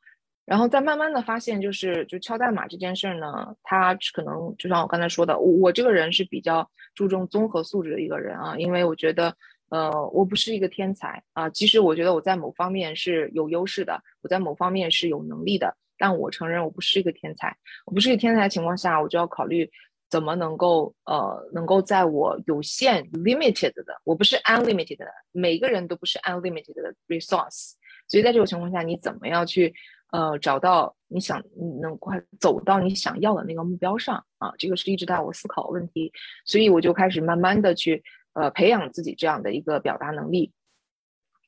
[0.46, 9.37] 然后再慢慢的发现，就是就敲代码这件事儿呢，它可能就像我刚才说的，我这个人是比较注重综合素质的一个人啊，因为我觉得，
[9.70, 11.50] 呃，我不是一个天才啊。
[11.50, 17.54] 即使我觉得我在某方面是有优势的，我在某方面是有能力的，但我承认我不是一个天才。
[17.85, 19.68] 我不是一个天才情况下，我就要考虑。
[20.09, 27.72] 怎么能够呃，能够在我有限 limited 的，我不是 unlimited 的，每个人都不是 unlimited 的 resource，
[28.06, 29.74] 所以在这种情况下，你怎么样去
[30.16, 36.11] 呃找到你想你能快走到你想要的那个目标上啊，这个是一直在我思考的问题，
[36.46, 38.02] 所以我就开始慢慢的去
[38.33, 40.52] 呃培养自己这样的一个表达能力，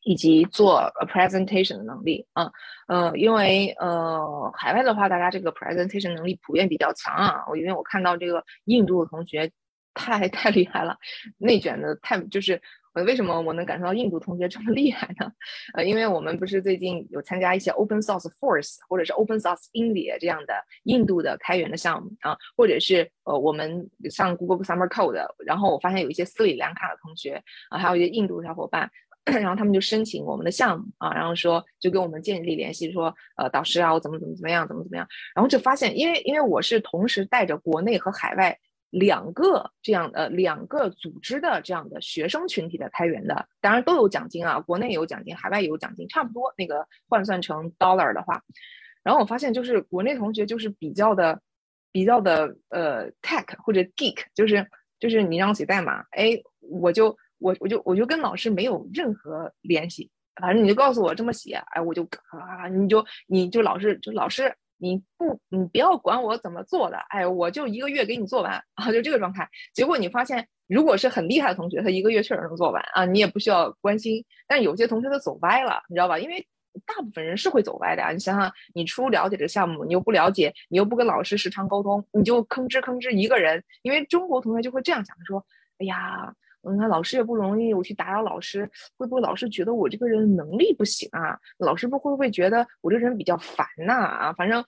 [0.04, 2.52] 以及做 presentation 的能力啊，
[2.88, 9.50] 呃，因为呃海外的话，大家这个 presentation 能力普遍比较强啊，我因为我看到这个印度的同学
[9.94, 10.96] 太太厉害了，
[11.38, 12.60] 内卷的太就是。
[13.04, 15.30] 为什么我能感受到印度同学这么厉害呢？
[15.74, 28.90] 呃，因为我们不是最近有参加一些 Open Source Force 或者是 Open Source India 这样的印度的开源的项目啊，或者是呃我们上 Google Summer Code，然后我发现有一些斯里兰卡的同学啊，还有一些印度小伙伴，
[29.24, 38.58] 然后他们就申请我们的项目啊，然后说就跟我们建立联系，说呃导师啊，我怎么怎么怎么样，怎么怎么样，然后就发现，因为因为我是同时带着国内和海外。
[38.90, 48.42] 两个这样的两个组织的这样的学生群体的开源的，当然都有奖金啊，国内有奖金，海外有奖金，差不多那个换算成 dollar 的话，
[49.02, 51.40] 然后我发现就是国内同学就是比较的
[51.92, 54.66] 比较的呃 tech 或者 geek，就是
[54.98, 64.54] 就是你让我写代码，哎，我就我我就我就跟老师没有任何联系，反正你就告诉我这么写，哎，我就啊，你就你就老师就老师。
[64.78, 69.48] 你不，你不要管我怎么做的，哎，我就一个月给你做完啊，就这个状态。
[69.74, 74.24] 结果你发现，如果是很厉害的同学，他一个月确实能做完啊，你也不需要关心。
[74.46, 76.18] 但有些同学他走歪了，你知道吧？
[76.18, 76.46] 因为
[76.86, 78.12] 大部分人是会走歪的呀。
[78.12, 83.62] 你想想，你初了解这个项目，你又不了解，你又不跟老师时常沟通，你就吭哧吭哧一个人。
[83.82, 85.44] 因为中国同学就会这样想，说，
[85.78, 86.34] 哎呀。
[86.62, 91.38] 你看老师也不容易，我去打扰老师，会不会老师觉得我这个人能力不行啊？
[91.58, 93.94] 老师不会不会觉得我这人比较烦呐？
[93.94, 94.62] 啊，反正，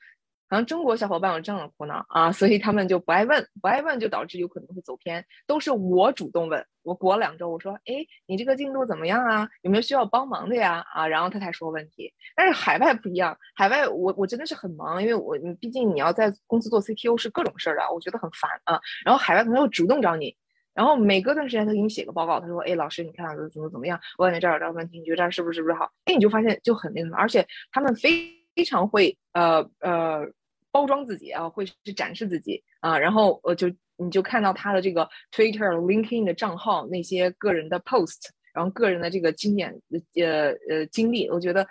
[0.48, 5.24] 好像中国小伙伴有这样的苦恼啊，所以他们就不爱问，不爱问就导致有可能会走偏。
[5.46, 9.48] 都是我主动问，我过了两周我说，哎，你这个进度怎么样啊？
[9.62, 10.84] 有没有需要帮忙的呀？
[10.92, 12.12] 啊，然后他才说问题。
[12.34, 18.80] 但是海外不一样，海外我我真的是很忙，因为我毕竟你要在公司做 CTO 是各种事儿啊，我觉得很烦啊。
[19.04, 20.36] 然后海外同学主动找你。
[20.72, 24.00] 然后每隔段时间他给你写个报告，他说：“哎，老师，你看怎么怎么样？
[24.16, 30.26] 我感觉这儿有这儿问题，你觉得这儿是不是不是好？”哎，你就发现就很那什么，而且他们非非常会呃呃
[30.70, 32.96] 包装自己啊，会去展示自己啊。
[32.96, 41.66] 然后呃就你就看到他的这个 Twitter、LinkedIn 的账号那些个人的 post，然后个人的这个经验呃呃经历，我觉得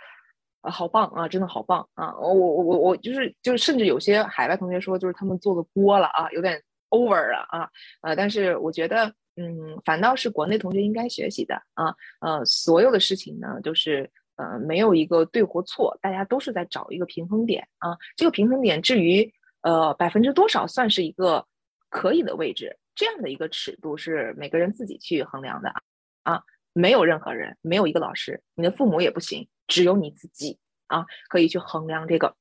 [0.61, 2.13] 啊好棒啊，真的好棒啊！
[2.19, 6.61] 我我我我就是就是甚至有些海外同学说，就是他们做的多了啊，有点。
[6.89, 7.69] Over 了啊，
[8.01, 17.97] 呃，但是我觉得，嗯，反倒是国内同学应该学习的啊，呃，所有的事情呢，都是呃没有一个对或错，大家都是在找一个平衡点啊。
[18.15, 21.45] 这个平衡点至于呃百分之多少算是一个
[21.89, 25.81] 可以的位置，这样的一个尺度是每个人自己去衡量的啊
[26.23, 32.35] 啊，没有任何人，没有一个老师，你的父母也不行，只有你自己啊可以去衡量这个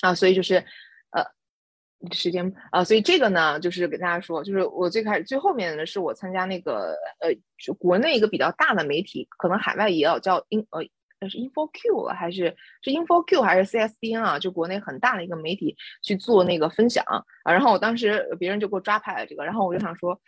[0.00, 0.64] 啊，所以就是。
[2.10, 14.38] 时间啊，所以这个呢，就是给大家说，就是我最开始最后面的是我参加那个呃，就国内一个比较大的媒体，可能海外也有叫 in 呃，是 InfoQ 还是是 InfoQ 还是 CSDN 啊？
[14.38, 17.22] 就国内很大的一个媒体去做那个分享啊。
[17.44, 20.20] 然后我当时别人就给我抓拍了这个，然后我就想说，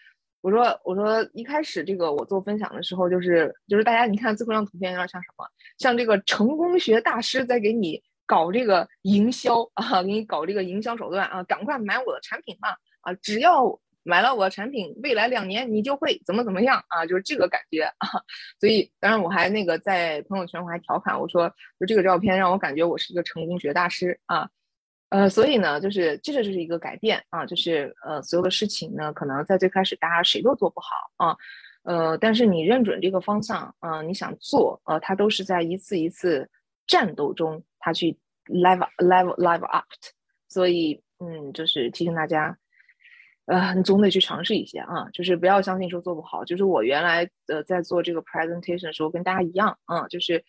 [0.42, 5.44] 我说我说一开始这个我做分享的时候，就是就是大家你看最后一张图片有点像什么？
[5.78, 8.00] 像这个成功学大师在给你。
[8.26, 13.12] 搞这个营销啊，给你搞这个营销手段啊，赶快买我的产品吧啊！
[13.14, 17.06] 只要买了我的产品，未来两年你就会怎么怎么样啊？
[17.06, 18.08] 就是这个感觉啊。
[18.60, 24.48] 所以当然我还那个在朋友圈我还调侃我说，就这个照片让我感觉我是一个成功学大师啊。
[25.10, 31.36] 呃，所以呢，就是这个就是一个改变啊，就是呃所有的事情呢，可能在最开始大家谁都做不好啊，
[31.84, 36.50] 呃，但是你认准这个方向啊，你想做呃，它都是在一次一次
[36.86, 37.62] 战斗中。
[37.86, 38.16] 他去
[38.46, 39.84] level level level up，
[40.48, 42.56] 所以嗯，就是提醒大家，
[43.44, 46.42] 呃，你总得去尝试一些啊，就是不要相信说做不好。
[46.46, 50.42] 就是我原来呃在做这个 presentation 的时候，跟大家一样啊，就是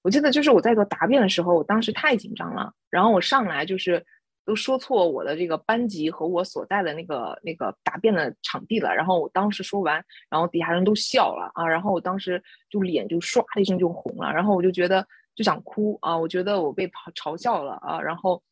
[0.00, 4.02] 我记得就是我在做答辩的时候，我当时太紧张了，然后我上来就是
[4.46, 15.06] 都说错我的这个班级和我所在的那个那个答辩的场地了，然后我当时说完，然后底下人都笑了啊，然后我当时就脸就唰的一声就红了，然后我就觉得。
[15.38, 16.18] 就想哭啊！
[16.18, 18.42] 我觉得我被嘲嘲笑了啊，然后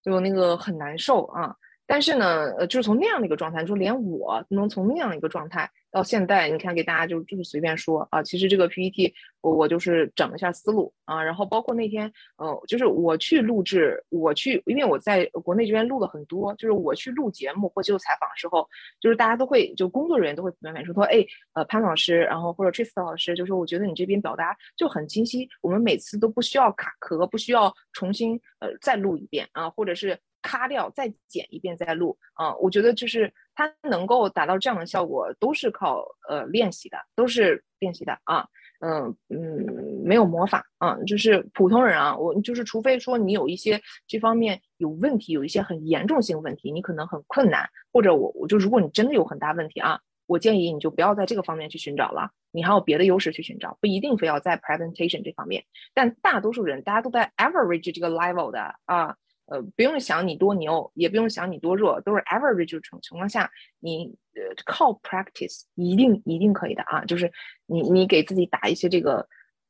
[0.00, 1.52] 就那个很难受啊。
[1.90, 18.68] 但是呢，呃，就是从那样的一个状态，就连我能从那样的一个状态到现在，你看给大家就就是随便说啊，其实这个 PPT 我我就是整了一下思路啊，然后包括那天呃，就是我去录制，我去，因为我在国内这边录了很多，就是我去录节目或接受采访的时候，
[19.00, 21.24] 就是大家都会就工作人员都会普遍反映说，哎，
[21.54, 30.18] 呃，潘老师，然后或者 Trist 老师，就是我觉得你这边表达就很清晰，我们每次都不需要卡壳，不需要重新呃再录一遍啊，或者是。
[30.42, 32.54] 咔掉，再剪一遍再录啊！
[32.56, 38.46] 我觉得就是它能够达到这样的效果，都是靠呃练习的，都是练习的啊。
[38.80, 55.64] 嗯嗯，没有魔法啊，就是普通人啊，我就是除非说你有一些这方面有问题，有一些很严重性问题，你可能很困难，或者我我就如果你真的有很大问题啊，我建议你就不要在这个方面去寻找了，你还有别的优势去寻找，不一定非要在 presentation 这方面。
[55.92, 59.16] 但大多数人大家都在 average 这个 level 的啊。
[59.50, 67.02] 呃，不用想你多牛，也不用想你多弱，都是 average 这种情况下，你呃靠 practice 一定一定可以的啊。
[67.06, 67.32] 就是
[67.64, 69.26] 你你给自己打一些这个，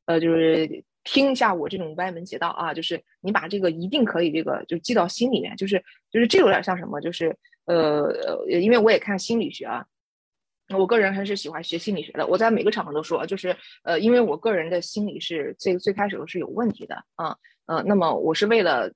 [0.07, 8.13] 呃，就是听一下我这种歪门邪道啊，就是你把这个一定可以这个就记到心里面，就是就是这有点像什么，就是呃，
[8.49, 9.87] 因为我也看心理学啊，
[10.77, 12.27] 我个人还是喜欢学心理学的。
[12.27, 18.93] 我在每个场合都说，就是呃，因为我个人的心理是最最开始都是有问题的啊，呃，那么我是为了。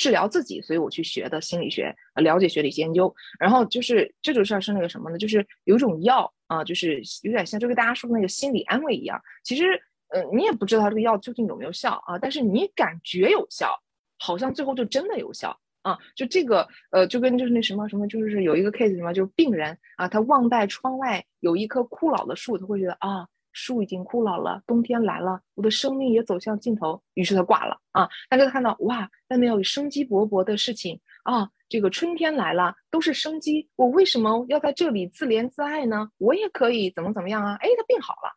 [0.00, 3.14] 治疗自己，所以我去学的心理学，了解学理研究。
[3.38, 5.18] 然后就是这种事儿是那个什么呢？
[5.18, 9.20] 就是有一种药啊，就是有点像就跟大家说的那个心理安慰一样。
[9.44, 9.78] 其实，
[10.08, 13.78] 呃，你也不知道这个药究竟有没有效啊，但是你感觉有效，
[14.18, 15.98] 好像最后就真的有效啊。
[16.16, 23.28] 就这个，呃，就跟就是那什么什么，就是有一个 case 什么，就是病人啊，他望在窗外有一棵枯老的树，他会觉得啊。
[23.52, 28.08] 树已经枯老了，冬天来了，我的生命也走向尽头，于是他挂了啊。
[28.28, 36.10] 大家看到哇，外面有生机勃勃的事情啊，这个春天来了，都是生机，我为什么要在这里自怜自爱呢？
[36.18, 37.56] 我也可以怎么怎么样啊？
[37.60, 38.30] 哎，他病好了，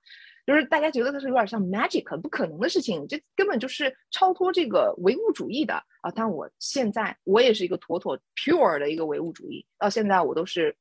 [0.46, 6.12] 就是大家觉得他是有点像 magic，不可能的事情，这根本就是超脱这个唯物主义的啊。
[6.14, 10.76] 但我现在我也是一个妥妥 pure 的一个唯物主义，到现在我都是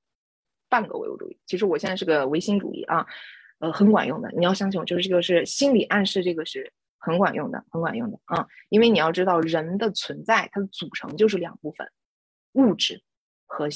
[0.69, 3.07] 半个唯物主义，其实我现在是个唯心主义啊。
[3.63, 8.45] 呃，很管用的，你要相信我，就是这个是心理暗示，这个是很管用的，很管用的啊。
[8.71, 11.89] 因为你要知道，人的存在它的组成就是两部分，
[12.55, 13.01] 物质
[13.47, 13.69] 和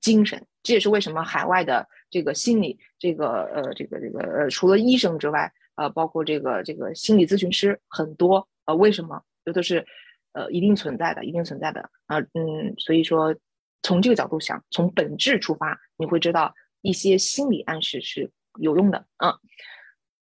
[0.00, 0.42] 精神。
[0.62, 9.86] 这也是为什么海外的这个心理，这个呃，这个这个呃，除了医生之外，呃，包括这个这个心理咨询师很多，呃，为什么这都是
[10.32, 13.36] 呃一定存在的，一定存在的啊，嗯，所以说
[13.82, 18.30] 从这个角度想，从本质出发，你会知道一些心理暗示是。
[18.58, 19.34] 有用的啊，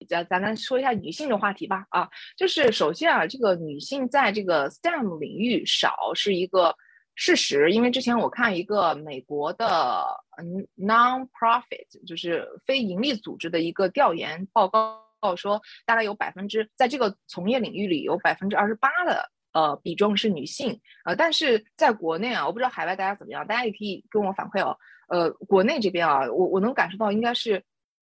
[0.09, 6.75] 咱咱来说一下女性的话题吧啊，就是首先啊，这个女性在这个 STEM 领域少是一个
[7.15, 10.05] 事实，因为之前我看一个美国的
[10.37, 15.03] 嗯 non-profit 就是非盈利组织的一个调研报告
[15.35, 24.77] 说，大概有百分之在这个从业领域里有百分之二十八的呃比重是女性呃，但是在国内啊，我不知道海外大家怎么样，大家也可以跟我反馈哦。
[25.09, 27.65] 呃，国内这边啊，我我能感受到应该是。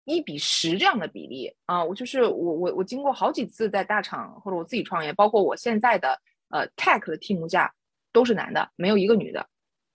[0.05, 6.19] 一比十这样的比例啊，我就是我我我经过好几次在大厂或者我自己创业，包括我现在的
[6.51, 7.73] 呃 tech 的 team 下
[8.13, 9.47] 都是男的，没有一个女的，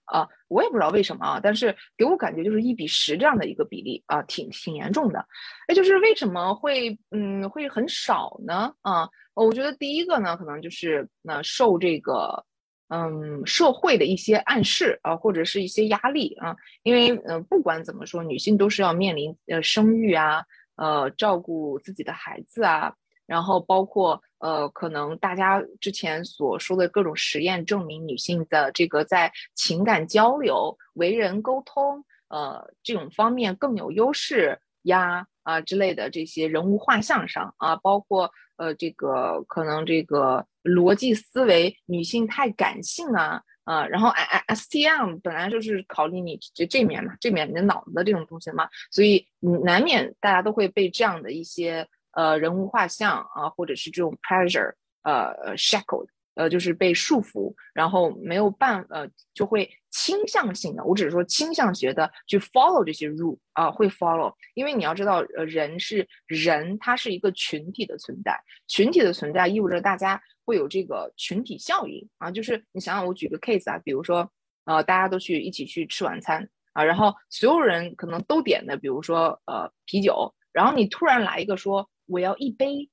[0.06, 5.26] 啊，我也不知道为什么啊，但是给我感觉就是一比十这样的一个比例啊，挺挺严重的。
[5.66, 8.72] 哎，就是为什么会嗯会很少呢？
[8.82, 12.44] 啊，我觉得第一个呢，可能就是那受这个。
[12.90, 20.42] 嗯，社会的一些暗示啊，或者是一些压力啊，因为呃，不管怎么说，女性都是要面临呃生育啊，
[20.76, 22.94] 呃，照顾自己的孩子啊，
[23.26, 38.30] 然后包括呃，可能大家之前所说的各种实验证明，女性的这个在情感交流、为人沟通呃这种方面更有优势呀啊之类的这些人物画像上啊，包括。
[38.58, 49.26] 呃，这个可能这个逻辑思维，女性太感性啊，啊，然后 S S T M 本来就是考虑你这这面嘛，这面你的脑子的这种东西嘛，所以
[49.64, 56.08] 难免大家都会被这样的一些呃人物画像啊，或者是这种 pressure 呃 shackled。
[56.38, 74.32] 呃，就是被束缚，然后没有办，呃，就会倾向性的，我只是说倾向学的去 follow 这些 rule 啊，会 follow，因为你要知道，呃，人是人，他是一个群体的存在，群体的存在意味着大家会有这个群体效应啊，就是你想想，我举个 case 啊，比如说，
[74.64, 82.88] 呃，大家都去一起去吃晚餐啊，然后所有人可能都点的，比如说呃啤酒，然后你突然来一个说我要一杯。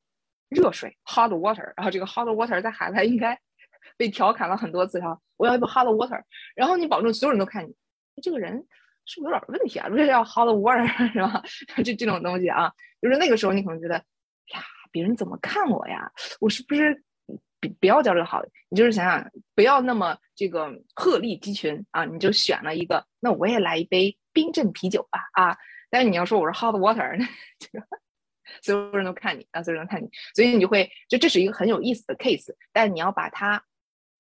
[0.48, 3.38] 热水 hot water，然后这个 hot water 在海外应该
[3.98, 5.20] 被调侃了很多次哈。
[5.38, 6.22] 我要一杯 hot water，
[6.56, 7.74] 然后你保证所有人都看你，
[8.22, 8.66] 这个人
[9.06, 9.90] 是不是有点问题啊？
[9.90, 11.44] 不是要 hot water 是吧？
[11.84, 16.10] 这这种东西啊，就是那个时候你可能觉得呀，别人怎么看我呀？
[16.40, 17.04] 我是不是
[17.68, 18.44] 不不要叫这个好？
[18.70, 25.58] 你就是想想不要那么这个鹤立鸡群啊，你就选了一个，那我也来一杯冰镇啤酒吧啊！
[25.90, 27.26] 但是你要说我是 hot water，那
[27.60, 27.86] 这个
[28.62, 33.64] 所有人都看你啊，所有人都看你，所以你就会就这是一个很有意思的 case，但你要把它。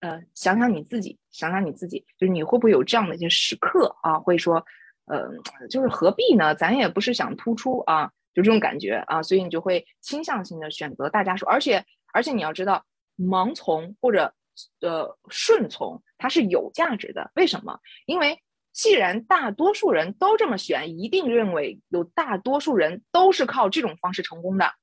[0.01, 4.19] 呃，想想你自己，想想你自己，就是你会不会有这样的一些时刻啊？
[4.19, 4.63] 会说，
[5.05, 5.31] 呃，
[5.67, 6.53] 就是何必呢？
[6.53, 11.83] 咱也不是想突出啊，就这种感觉啊，所以你就会倾向性的选择大家说，而且
[12.13, 12.85] 而且你要知道，
[13.17, 14.33] 盲从或者
[14.81, 17.31] 呃顺从，它是有价值的。
[17.35, 17.79] 为什么？
[18.05, 18.41] 因为
[18.71, 24.73] 既然大多数人都这么选，一定认为有大多数人都是靠这种方式成功的，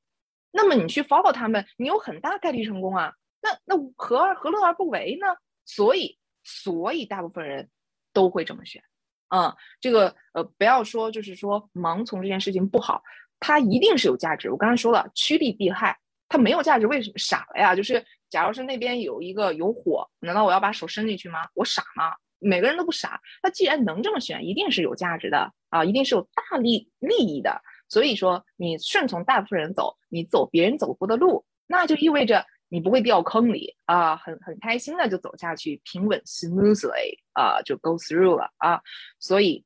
[0.51, 3.13] 那么你去 follow 他们，你有很大概率成功啊。
[3.41, 5.27] 那那何而何乐而不为呢？
[5.65, 7.69] 所以所以大部分人
[8.13, 8.83] 都会这么选，
[9.29, 13.03] 嗯，这个呃不要说就是说盲从这件事情不好，
[13.41, 14.51] 它一定是有价值。
[14.51, 17.75] 我刚才说了趋利避害，它没有价值为什么傻了呀？
[17.75, 21.47] 就是假如是那边有一个有火，难道我要把手伸进去吗？
[21.55, 22.17] 我傻吗？
[22.41, 23.21] 每个人都不傻。
[23.43, 27.63] 那既然能这么选，一定是有价值的啊，一定是有大利利益的。
[27.89, 32.47] 所以说你顺从大部分人走，你走别人走过的路，那就意味着。
[32.75, 38.81] 你不会掉坑里啊，很很开心的就走下去，平稳 smoothly 啊，就 go through 了啊，
[39.21, 39.63] 所以，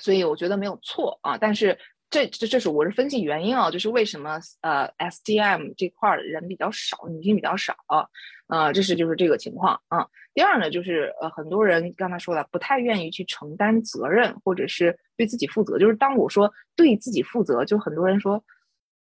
[0.00, 1.78] 所以我觉得没有错啊，但是
[2.12, 8.06] 这这这是我是分析原因啊，就是为什么呃 SDM 这块的人比较少，女性比较少啊，
[8.48, 10.06] 呃，这是就是这个情况啊。
[10.34, 18.44] 第二呢，就是呃很多人刚才说了，不太愿意去承担责任，或者是对自己负责，就是当我说对自己负责，就很多人说。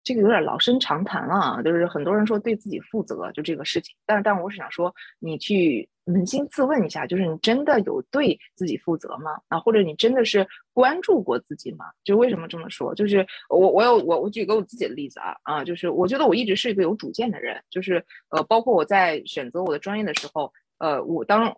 [0.06, 3.94] 这个有点老生常谈了啊，就是很多人说对自己负责，就这个事情。
[4.06, 9.32] 但但我是想说，你去扪心自问一下，就是你真的有对自己负责吗？
[9.48, 11.86] 啊，或者你真的是关注过自己吗？
[12.04, 12.94] 就为什么这么说？
[12.94, 21.52] 就是我我有我我举个我自己的例子啊啊，就是我觉得我一直是一个有主见的人，就是呃，包括我在选择我的专业的时候，呃，我当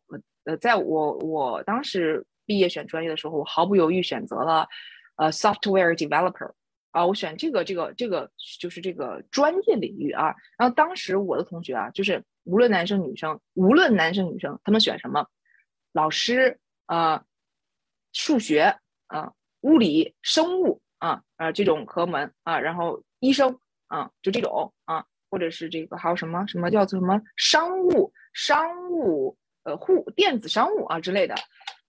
[0.46, 4.66] 呃在我我当时毕业选专业的时候，我毫不犹豫选择了
[5.18, 6.50] 呃 software developer。
[6.92, 10.34] 啊，我选这个这个这个就是这个专业领域啊。
[10.58, 15.28] 然后当时我的同学啊，就是无论男生女生，无论男生女生，他们选什么，
[15.92, 17.24] 老师啊，
[18.14, 18.78] 数学
[19.08, 31.36] 啊，物理、生物啊啊这种科门啊，然后医生啊，就这种啊，或者是这个还有什么什么叫做什么商务、商务呃互电子商务啊之类的，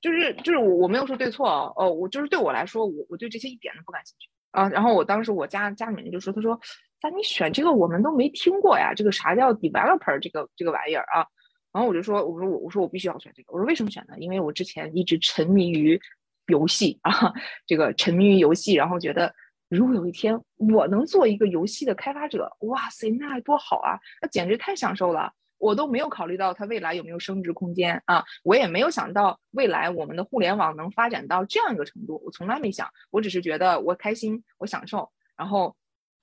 [0.01, 4.29] 就是就是我我没有说对错哦哦，我就是对我来说，我我对这些一点都不感兴趣。
[4.59, 6.59] 啊，然后我当时我家家里面就说，他说，
[7.01, 11.25] 那你选这个我们都没听过呀，这个啥叫 developer 这个这个玩意儿啊？
[11.73, 14.17] 然后我就说，我说我我说我必须要选这个，我说为什么选呢？
[14.19, 16.01] 因为我之前一直沉迷于
[16.49, 17.33] 游戏啊，
[17.69, 19.33] 这个沉迷于游戏，然后觉得
[19.69, 25.33] 如果有一天我能做一个游戏的开发者，哇塞，那多好啊，那简直太享受了。
[25.59, 28.25] 我都没有考虑到它未来有没有升值空间啊！
[28.45, 32.89] 我也没有想到未来我们的互联网能发展到这样一个程度，我从来没想。
[33.11, 35.75] 我只是觉得我开心，我享受，然后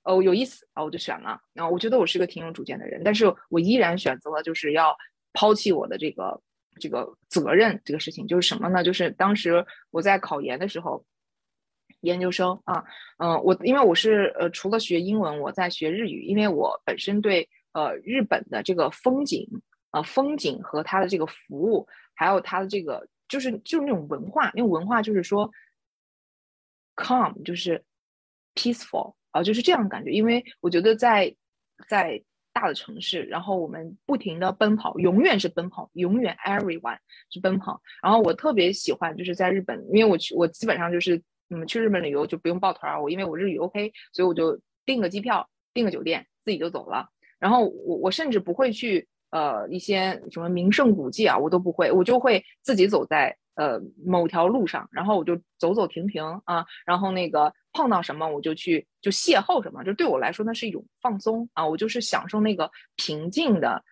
[0.04, 1.40] 哦有意思啊，我就选了。
[1.54, 4.96] 然后我觉得我是个挺有主见的人，但是我依然选择了就是要
[5.34, 6.42] 抛弃我的这个
[6.80, 8.84] 这个责任这个事情，就是什么呢？
[8.84, 11.04] 就是当时我在考研的时候，
[12.00, 12.84] 研究生啊，
[13.18, 17.50] 嗯，我因为我是呃除了学英文，我在学日语，因为我本身对。
[17.76, 19.45] 呃，日本的这个风景
[19.91, 25.51] 啊，风景和它的这个服务，还有它的这个，就是就是那种文化，那种文化就是说
[26.95, 27.84] ，calm 就是
[28.53, 30.11] peaceful 啊，就是这样的感觉。
[30.11, 31.36] 因为我觉得在
[31.89, 32.23] 在
[32.53, 36.97] 大的城市，然后我们不停的奔跑，永远是奔跑，永远 everyone
[37.30, 37.82] 是奔跑。
[38.01, 47.09] 然后我特别喜欢就是在日本，因为我去我基本上就是嗯去日本旅游就不用抱团，我因为我日语 OK，所以我就订个机票，订个酒店，自己就走了。
[47.46, 63.84] 然后我我甚至不会去呃一些什么名胜古迹啊，我都不会，我就会自己走在呃某条路上，然后我就走走停停啊，然后那个碰到什么我就去就邂逅什么，就对我来说那是一种放松啊，我就是享受那个平静的。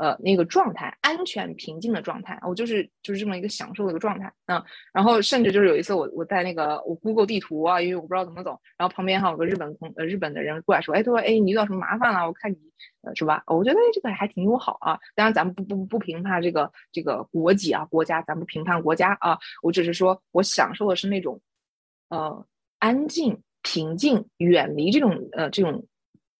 [0.00, 12.26] 呃，那个状态，安全平静的状态，我就是就是这么一个享受的一个状态，嗯，然后甚至就是有一次我我在那个我 Google 地图啊，因为我不知道怎么走，然后旁边还有个日本同呃日本的人过来说，哎，他说，哎，你遇到什么麻烦了？
[12.26, 12.56] 我看你
[13.02, 13.42] 呃是吧？
[13.46, 14.98] 我觉得这个还挺友好啊。
[15.14, 21.38] 当然咱们不不不评判这个这个国籍啊国家，咱不评判国家啊，我只是说我享受的是那种
[22.08, 22.46] 呃
[22.78, 25.86] 安静平静，远离这种呃这种。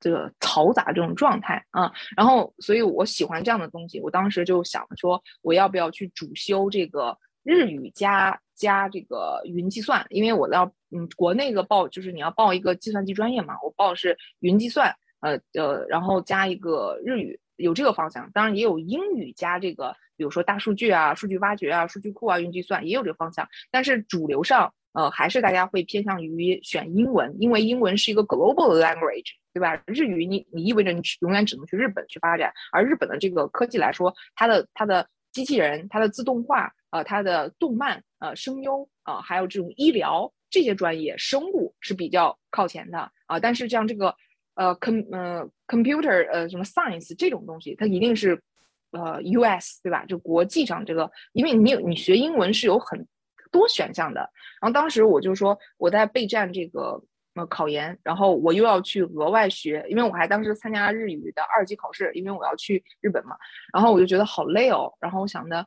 [0.00, 4.00] 这个嘈杂这种状态啊，然后所以我喜欢这样的东西。
[4.00, 29.80] 我当时就想说，我要不要去主修这个日语加加这个云计算，因为我要嗯国内个报就是你要报一个计算机专业嘛，我报的是云计算，呃呃，然后加一个日语，有这个方向，当然也有英语加这个，比如说大数据啊、数据挖掘啊、数据库啊、云计算也有这个方向，但是主流上呃还是大家会偏向于选英文，因为英文是一个 global language，对吧？
[29.86, 36.72] 日语你你意味着你永远只能去日本去发展，而日本的这个科技来说，它的它的机器人、它的自动化。
[36.92, 43.38] 呃，它的动漫、呃声优啊，还有这种医疗这些专业，生物是比较靠前的啊。
[43.38, 44.12] 但是像这个
[44.56, 48.42] 呃 com 呃 computer 呃什么 science 这种东西，它一定是
[48.90, 50.04] 呃 US 对吧？
[50.04, 53.06] 就国际上这个，因为你你学英文是有很
[53.50, 54.20] 多选项的。
[54.60, 57.02] 然后当时我就说我在备战这个
[57.34, 63.36] 呃考研，然后我又要去额外学，因为我还当时参加日语的二级考试，因为我要去日本嘛。
[63.72, 64.92] 然后我就觉得好累哦。
[65.00, 65.66] 然后我想的。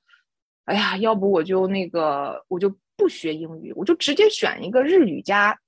[0.65, 5.59] 哎呀，要不我就那个，我就不学英语，我就直接选一个日语加，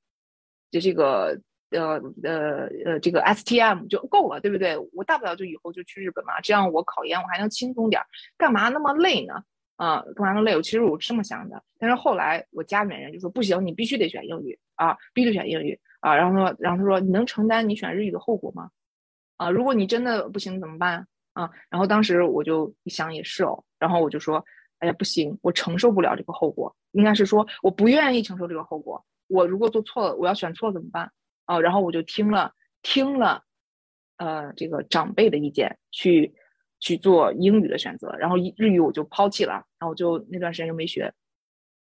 [0.71, 1.37] 就这个
[1.71, 4.77] 呃呃呃这个 STM 就够了，对不对？
[4.93, 8.01] 我大不了就以后就去日本嘛，这样我考研我还能轻松点，
[8.37, 9.43] 干嘛那么累呢？
[9.75, 10.55] 啊，干嘛那么累？
[10.55, 16.15] 我其实我是这么想的，但是后来我家里面人就说不行，你必须得选英语啊，必须选英语啊。
[16.15, 18.69] 然后说，然后他说你能承担你选日语的后果吗？
[19.37, 21.49] 啊，如果你真的不行怎么办啊？
[21.69, 24.43] 然后当时我就一想也是哦，然后我就说。
[24.79, 26.75] 哎呀，不行，我承受不了这个后果。
[26.91, 29.03] 应该是说，我不愿意承受这个后果。
[29.27, 31.09] 我如果做错了，我要选错怎么办？
[31.45, 32.51] 啊，然后我就听了
[32.83, 33.41] 听了，
[34.17, 36.33] 呃，这个长辈的意见，去
[36.79, 38.15] 去做英语的选择。
[38.17, 41.13] 然后日语我就抛弃了，然后就那段时间就没学。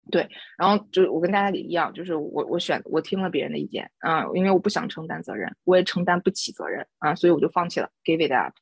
[0.08, 8.54] 对，然后就我跟大家也一样，就是我我选我听了别人的意见啊，因为我不想承担责任，我也承担不起责任啊，所以我就放弃了，give it up。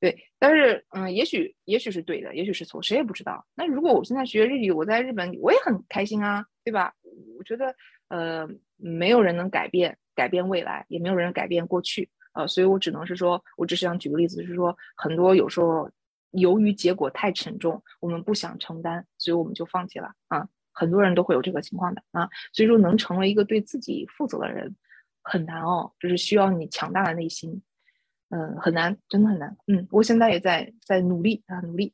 [0.00, 3.46] 对，但是嗯，也许也许是对的，也许是错，谁也不知道。
[3.54, 6.92] 那如果我现在学日语，我在日本我也很开心啊，对吧？
[7.36, 7.72] 我觉得
[8.08, 15.90] 呃，没有人能改变改变未来，也没有人改变过去，呃，所以我只能是说，我只是想举个例子，就是说，很多有时候
[16.32, 20.46] 由于结果太沉重，我们不想承担，所以我们就放弃了啊。
[20.72, 24.76] 很多人都会有这个情况的啊，所以说能成为一个对自己负责的人
[25.22, 27.60] 很难哦，就是需要你强大的内心。
[28.30, 29.56] 嗯，很难，真的很难。
[29.66, 31.92] 嗯，我现在也在在努力啊，努力。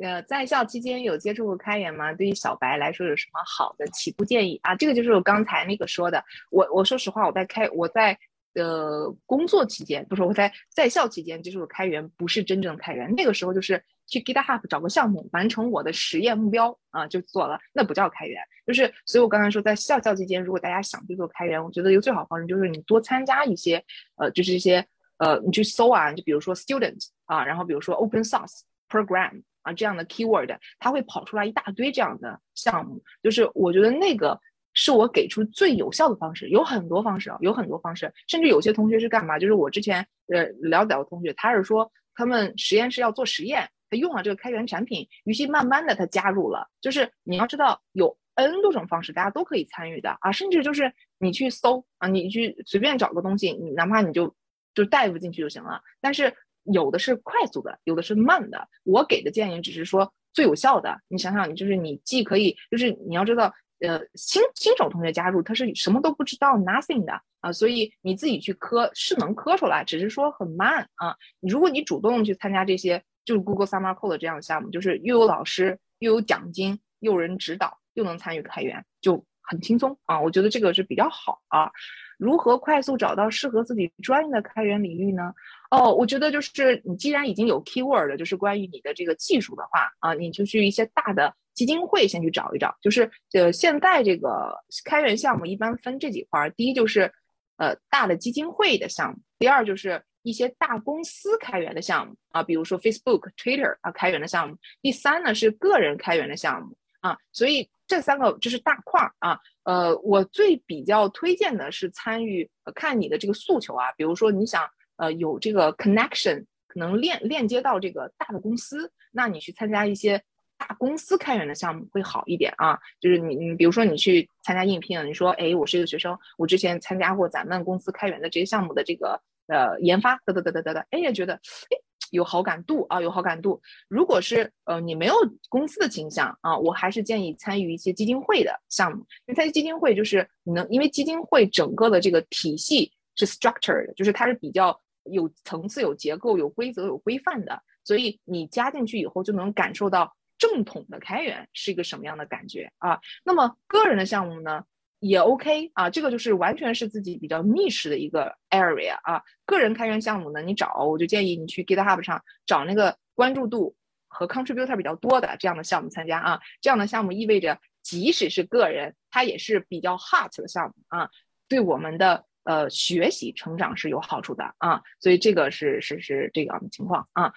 [0.00, 2.12] 呃，在校期间有接触过开源吗？
[2.12, 4.76] 对于小白来说有什么好的起步建议啊？
[4.76, 6.22] 这个就是我刚才那个说的。
[6.50, 8.16] 我我说实话，我在开我在
[8.58, 13.14] 呃工作期间，不是我在在校期间接触开源，不是真正开源。
[13.14, 18.40] 那个时候就是去 GitHub 找个项目，完成我的实验目标啊，就做了，那不叫开源。
[18.66, 23.84] 就是，所以我刚才说，在校校期间，如果大家想去做开源，我觉得一个最好方式就是你多参加一些，
[24.16, 24.86] 呃，就是一些。
[25.20, 33.02] 呃，你去搜啊，就比如说 student 啊，然后比如说 open source program 啊这样的 keyword，它会跑出来一大堆这样的项目。
[33.20, 34.40] 就是我觉得那个
[34.80, 38.12] 是我给出最有效的方式，有很多方式啊，有很多方式。
[38.28, 39.36] 甚至有些同学是干嘛？
[39.38, 46.68] 就是我之前呃了解的同学，他是说他们实验室要做实验，他用了这个开源产品，于是慢慢的他加入了。
[46.80, 50.30] 就是你要知道有 n 多种方式，大家都可以参与的啊。
[50.30, 54.34] 甚至就是你去搜啊，你去随便找个东西，你哪怕你就。
[54.74, 58.68] 就带入进去就行了，但是有的是快速的，有的是慢的。
[58.84, 61.00] 我给的建议只是说最有效的。
[61.08, 71.16] 你想想，你就是你既可以，就是你要知道，呃，新新手同学加入他是什么都不知道，nothing 的啊，所以你自己去磕是能磕出来，只是说很慢啊。
[71.40, 80.20] 如果你主动去参加这些，就是 Google Summer Code 这样的项目，就是又有老师，又有奖金，又有人指导，又能参与开源，就很轻松啊。
[80.20, 81.70] 我觉得这个是比较好啊。
[82.18, 85.32] 如何快速找到适合自己专业的开源领域呢？
[85.70, 92.72] 哦，我觉得就是你既然已经有 keyword，就是关于你的这个技术的话啊，你就去一些大的基金会先去找一找。
[92.80, 94.54] 就是呃，现在这个
[94.84, 97.12] 开源项目一般分这几块儿：第一就是
[97.56, 107.18] 呃大的基金会的项目；第二就是一些大公司开源的项目啊，比如说 Facebook、Twitter 啊开源的项目；第三呢是个人开源的项目啊。
[107.32, 109.36] 所以这三个就是大块儿啊。
[109.64, 114.64] 呃，我最比较推荐的是参与，看你的这个诉求啊，比如说你想
[114.96, 120.22] 呃有这个 connection，可能链链接到这个大的公司，那你去参加一些
[120.58, 122.78] 大公司开源的项目会好一点啊。
[123.00, 131.78] 就是你你比如说你去参加应聘，你说哎我是一个学生，我之前参加过咱们公司开源的这些项目的这个呃研发，得得得得得得，哎也觉得哎。
[132.10, 133.60] 有好感度啊，有好感度。
[133.86, 135.14] 如果是呃你没有
[135.50, 138.96] 公司的倾向啊，我还是建议参与一些基金会的项目。
[139.26, 153.00] 因为参加基金会就是你能，因为基金会整个的这个体系是 structured，就是它是比较有层次、有结构、有规则、有规范的，所以你加进去以后就能感受到正统的开源是一个什么样的感觉啊？
[153.24, 154.64] 那么个人的项目呢
[155.00, 159.22] 也 OK 啊，这个就是完全是自己比较 niche 的一个 area 啊。
[159.44, 163.76] 个人开源项目呢，你找我就建议你去 GitHub 上找那个关注度
[164.08, 166.40] 和 contributor 比较多的这样的项目参加啊。
[166.60, 171.08] 这样的项目意味着即使是个人，它也是比较 hot 的项目啊，
[171.48, 174.82] 对我们的呃学习成长是有好处的啊。
[175.00, 177.32] 所以这个是是是这样的情况啊。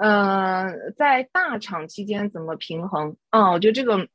[0.00, 3.14] 呃，在大厂期间怎么平衡？
[3.32, 4.08] 嗯，我觉得这个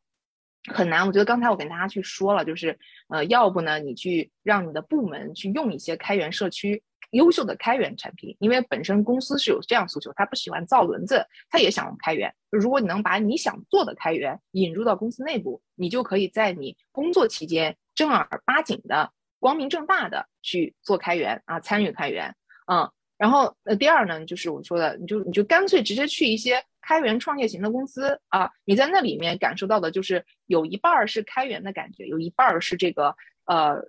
[0.74, 1.06] 很难。
[1.06, 2.76] 我觉得刚才我跟大家去说了，就是
[3.10, 6.82] 呃，要不呢，你去让你的部门去用一些开源社区
[7.12, 12.34] 优秀的开源产品，因为本身公司是有这样诉求，他不喜欢造轮子，他也想用开源。
[12.50, 22.90] 如果你能把你想做的开源引入到公司内部，你就可以在你工作期间正儿八经的、光明正大的去做开源啊，参与开源，嗯。
[23.18, 33.82] 然后，呃，第二呢，就是我说的，你就你就干脆直接去一些开源创业型的公司啊，你在那里面感受到的就是有一半儿是开源的感觉，有一半儿是这个呃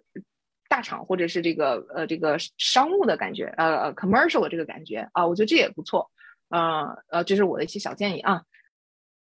[0.69, 6.09] 大厂或者是这个呃这个商务的感觉，呃呃 commercial 的这个感觉啊，我觉得这也不错，
[6.51, 8.43] 呃呃，这是我的一些小建议啊。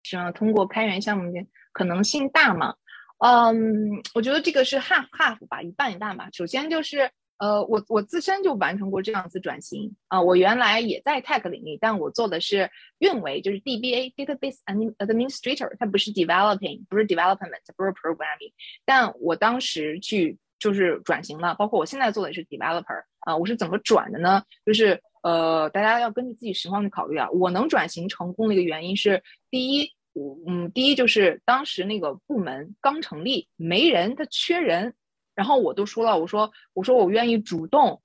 [0.03, 1.33] 是通过开源项目
[1.71, 2.75] 可能性大吗？
[3.17, 6.29] 嗯，我觉得这个是 half half 吧，一半一半吧。
[6.31, 7.09] 首先就是。
[7.37, 12.69] 呃，我我自身就完成过这样子转型啊，我原来也在 tech 领域，但我做的是
[12.99, 18.53] 运维，就是 DBA database administrator，它不是 developing，不是 development，不是 programming，
[18.85, 24.41] 但我当时去就是转型了，包括我现在做的是 developer 啊，我是怎么转的呢？
[24.65, 27.29] 就是呃，大家要根据自己情况去考虑啊。
[27.31, 29.21] 我能转型成功的一个原因是，
[29.51, 29.91] 第一，
[30.47, 34.93] 嗯，第一就是当时那个部门刚成立，没人，他缺人。
[35.35, 38.01] 然后我都说了，我说我说我愿意主动，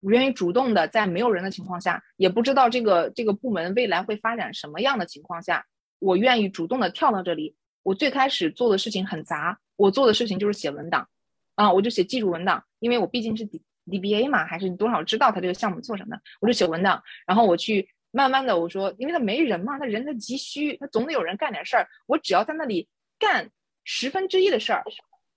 [0.00, 5.66] 我愿意主动的在没有人的情况下，也不知道这个这个部门未来会发展什么样的情况下，
[5.98, 7.54] 我愿意主动的跳到这里。
[7.82, 11.08] 我最开始做的事情很杂，我做的事情就是写文档，
[11.56, 17.02] 啊，我就写技术文档，因为我毕竟是 D DBA 嘛，还是多少知道他这个项目做什么的，我就写文档。
[17.26, 21.88] 然后我去慢慢的我说，因为他没人嘛，他人他急需，他总得有人干点事儿。
[22.06, 23.50] 我只要在那里干
[23.84, 24.84] 十分之一的事儿，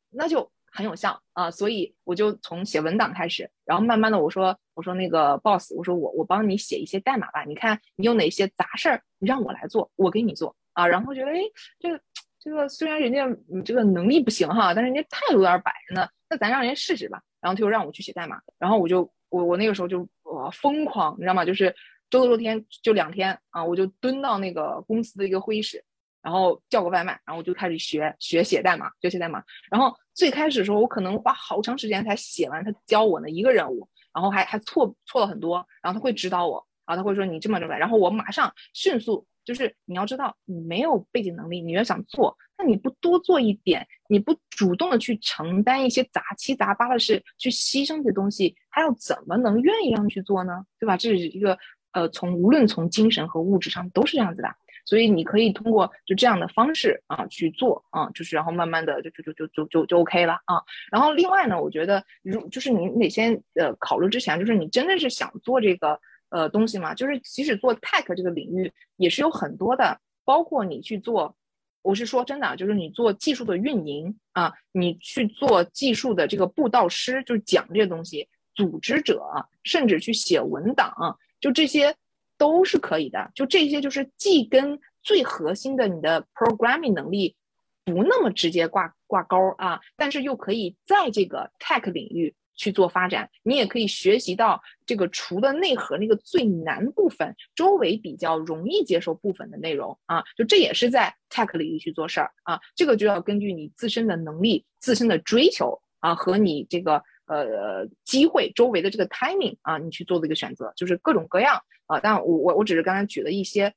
[0.10, 0.52] 那就。
[0.76, 10.86] 很有效啊，所以我就从写文档开始，然后慢慢的我说我说那个 boss，我说我我帮你写一些代码吧，你看你有哪些杂事儿，你让我来做，我给你做啊。
[10.86, 11.40] 然后觉得哎，
[11.80, 12.02] 这个
[12.38, 17.22] 这个虽然人家你这个能力不行哈，但是人家态度有点摆着呢，那咱让人家试试吧。
[17.40, 21.46] 然后他就让我去写代码，然后我就我我那个时候就我疯狂，你知道吗？
[21.46, 21.74] 就是
[22.10, 25.84] 周六周天就两天啊，我就蹲到那个公司的一个会议室。
[26.26, 29.44] 然后叫个外卖，然后我就开始学学写代码，学写代码。
[29.70, 35.64] 然后最开始的时候，我可能花好长时间才写完他教我那一个任务，然后还还错错了很多。
[35.84, 37.78] 然后他会指导我，啊，他会说你这么这么。
[37.78, 50.66] 然后我马上迅速，就是你要知道，你没有背景能力，你要想做，那你不多做一点，你不主动的去承担一些杂七杂八的事，去牺牲这些东西，他要怎么能愿意让你去做呢？
[50.80, 50.98] 对吧？
[50.98, 51.56] 这是一个
[51.92, 54.50] 呃，从无论从精神和物质上都是这样子的。
[54.86, 60.62] 所以你可以通过就这样的方式啊去做啊，就是然后慢慢的就就就就就就就 OK 了啊。
[60.92, 66.94] 然后另外呢，我觉得如就是你得先呃考虑之前，就是你真的是想做这个呃东西吗？
[66.94, 71.36] 就是即使做 tech 这个领域也是有很多的，包括你去做，
[71.82, 79.24] 我是说真的，就是你做技术的运营啊，你去做技术的这个布道师，就是讲这些东西，组织者，
[79.64, 81.96] 甚至去写文档，就这些。
[82.38, 87.36] 都是可以的，就这些就是既跟最核心的你的 programming 能力
[87.84, 107.04] 不那么直接挂挂钩啊，但是又可以在这个 tech 领域去做发展，你也可以学习到这个除了内核那个最难部分，周围比较容易接受部分的内容啊，就这也是在 tech 领域去做事儿啊，这个就要根据你自身的能力、自身的追求啊和你这个。
[107.28, 112.00] 呃，机会周围的这个 timing 啊，你去做的一个选择，就是各种各样啊。
[112.00, 113.74] 但我我我只是刚才举了一些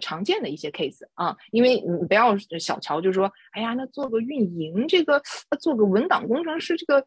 [0.00, 5.20] 常见的一些 case 啊，因为你不要小瞧，就是说，哎呀，那做个运营这个，
[5.60, 7.04] 做个文档工程师这个，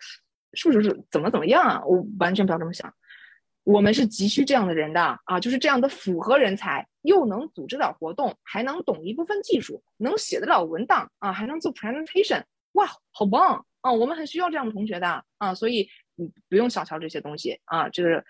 [0.54, 1.84] 是不是怎么怎么样啊？
[1.86, 2.94] 我完全不要这么想，
[3.64, 12.44] 我们是急需这样的人的啊，就是这样的复合人才，又能组织点活动，还能懂一部分技术，能写得了文档啊，还能做 presentation，
[12.74, 13.66] 哇，好棒！
[13.86, 18.26] 啊，我们很需要这样的同学的啊，所以你不用小瞧这些东西啊，就是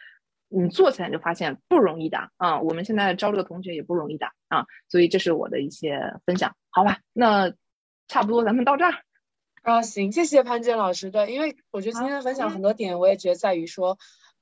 [0.49, 2.59] 你做起来就发现不容易的啊。
[2.59, 6.99] 我们现在招这个同学也不容易的啊，所以这是我的一些分享，好吧？
[7.13, 7.53] 那
[8.09, 8.95] 差不多咱们到这儿
[9.63, 11.09] 啊，行，谢谢潘建老师。
[11.09, 13.97] 对，因为我觉得今天的分享很多点，我也觉得在于说。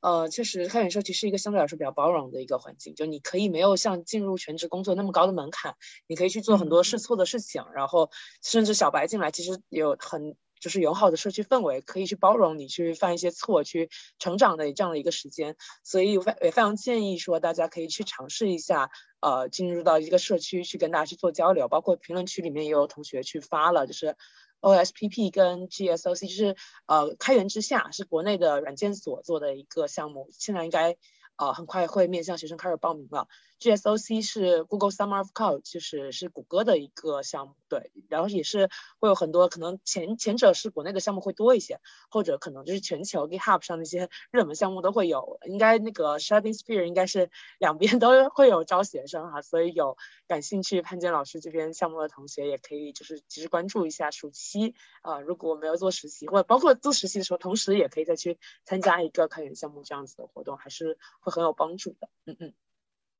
[0.05, 5.75] 呃，确实开源社区是一个相对来说比较包容的一个环境，就你可以没有像进入全职工作那么高的门槛，
[6.07, 8.11] 你可以去做很多试错的事情，然后
[8.43, 18.89] 甚至小白进来其实有很就是友好的社区氛围，可以去包容你去犯一些错，去成长的这样的一个时间，所以非也非常建议说大家可以去尝试一下，
[19.19, 24.15] 呃，进入到一个社区去跟大家去做交流，包括评论区里面也有同学去发了，就是。
[24.63, 26.55] OSPP 跟 GSOC 就是
[26.85, 30.95] 呃开源之下是国内的软件所做的一个项目，现在应该
[31.35, 33.27] 呃很快会面向学生开始报名了。
[33.63, 49.95] GSOC 是 Google Summer of Code，就是是谷歌的一个项目，对，然后也是会有很多可能前前者是国内的项目会多一些，或者可能就是全球 GitHub 上那些热门项目都会有，应该那个 ShardingSphere 应该是两边都会有招学生哈，所以有
[50.27, 62.53] 感兴趣潘坚老师这边项目的同学也可以就是及时关注一下暑期啊，如果没有做实习或者包括做实习的时候，同时也可以再去参加一个开源项目这样子的活动，还是会很有帮助的，嗯嗯。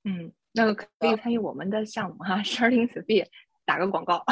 [0.03, 3.27] 嗯，那个可以参与我们的项目哈，Sharing Speed
[3.65, 4.25] 打个广告，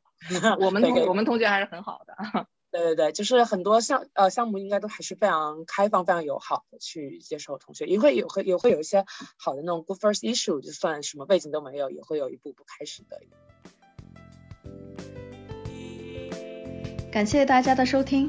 [0.60, 2.14] 我们同我们同学还是很好的。
[2.72, 9.06] 对对对，就是很多项呃项目应该都还是非常开放、非常友好的去接受同学，也会有会也会有一些
[9.38, 13.18] 好的那种 Good First Issue，就算什么背景都没有，也会有一步步开始的。
[17.10, 18.28] 感谢大家的收听。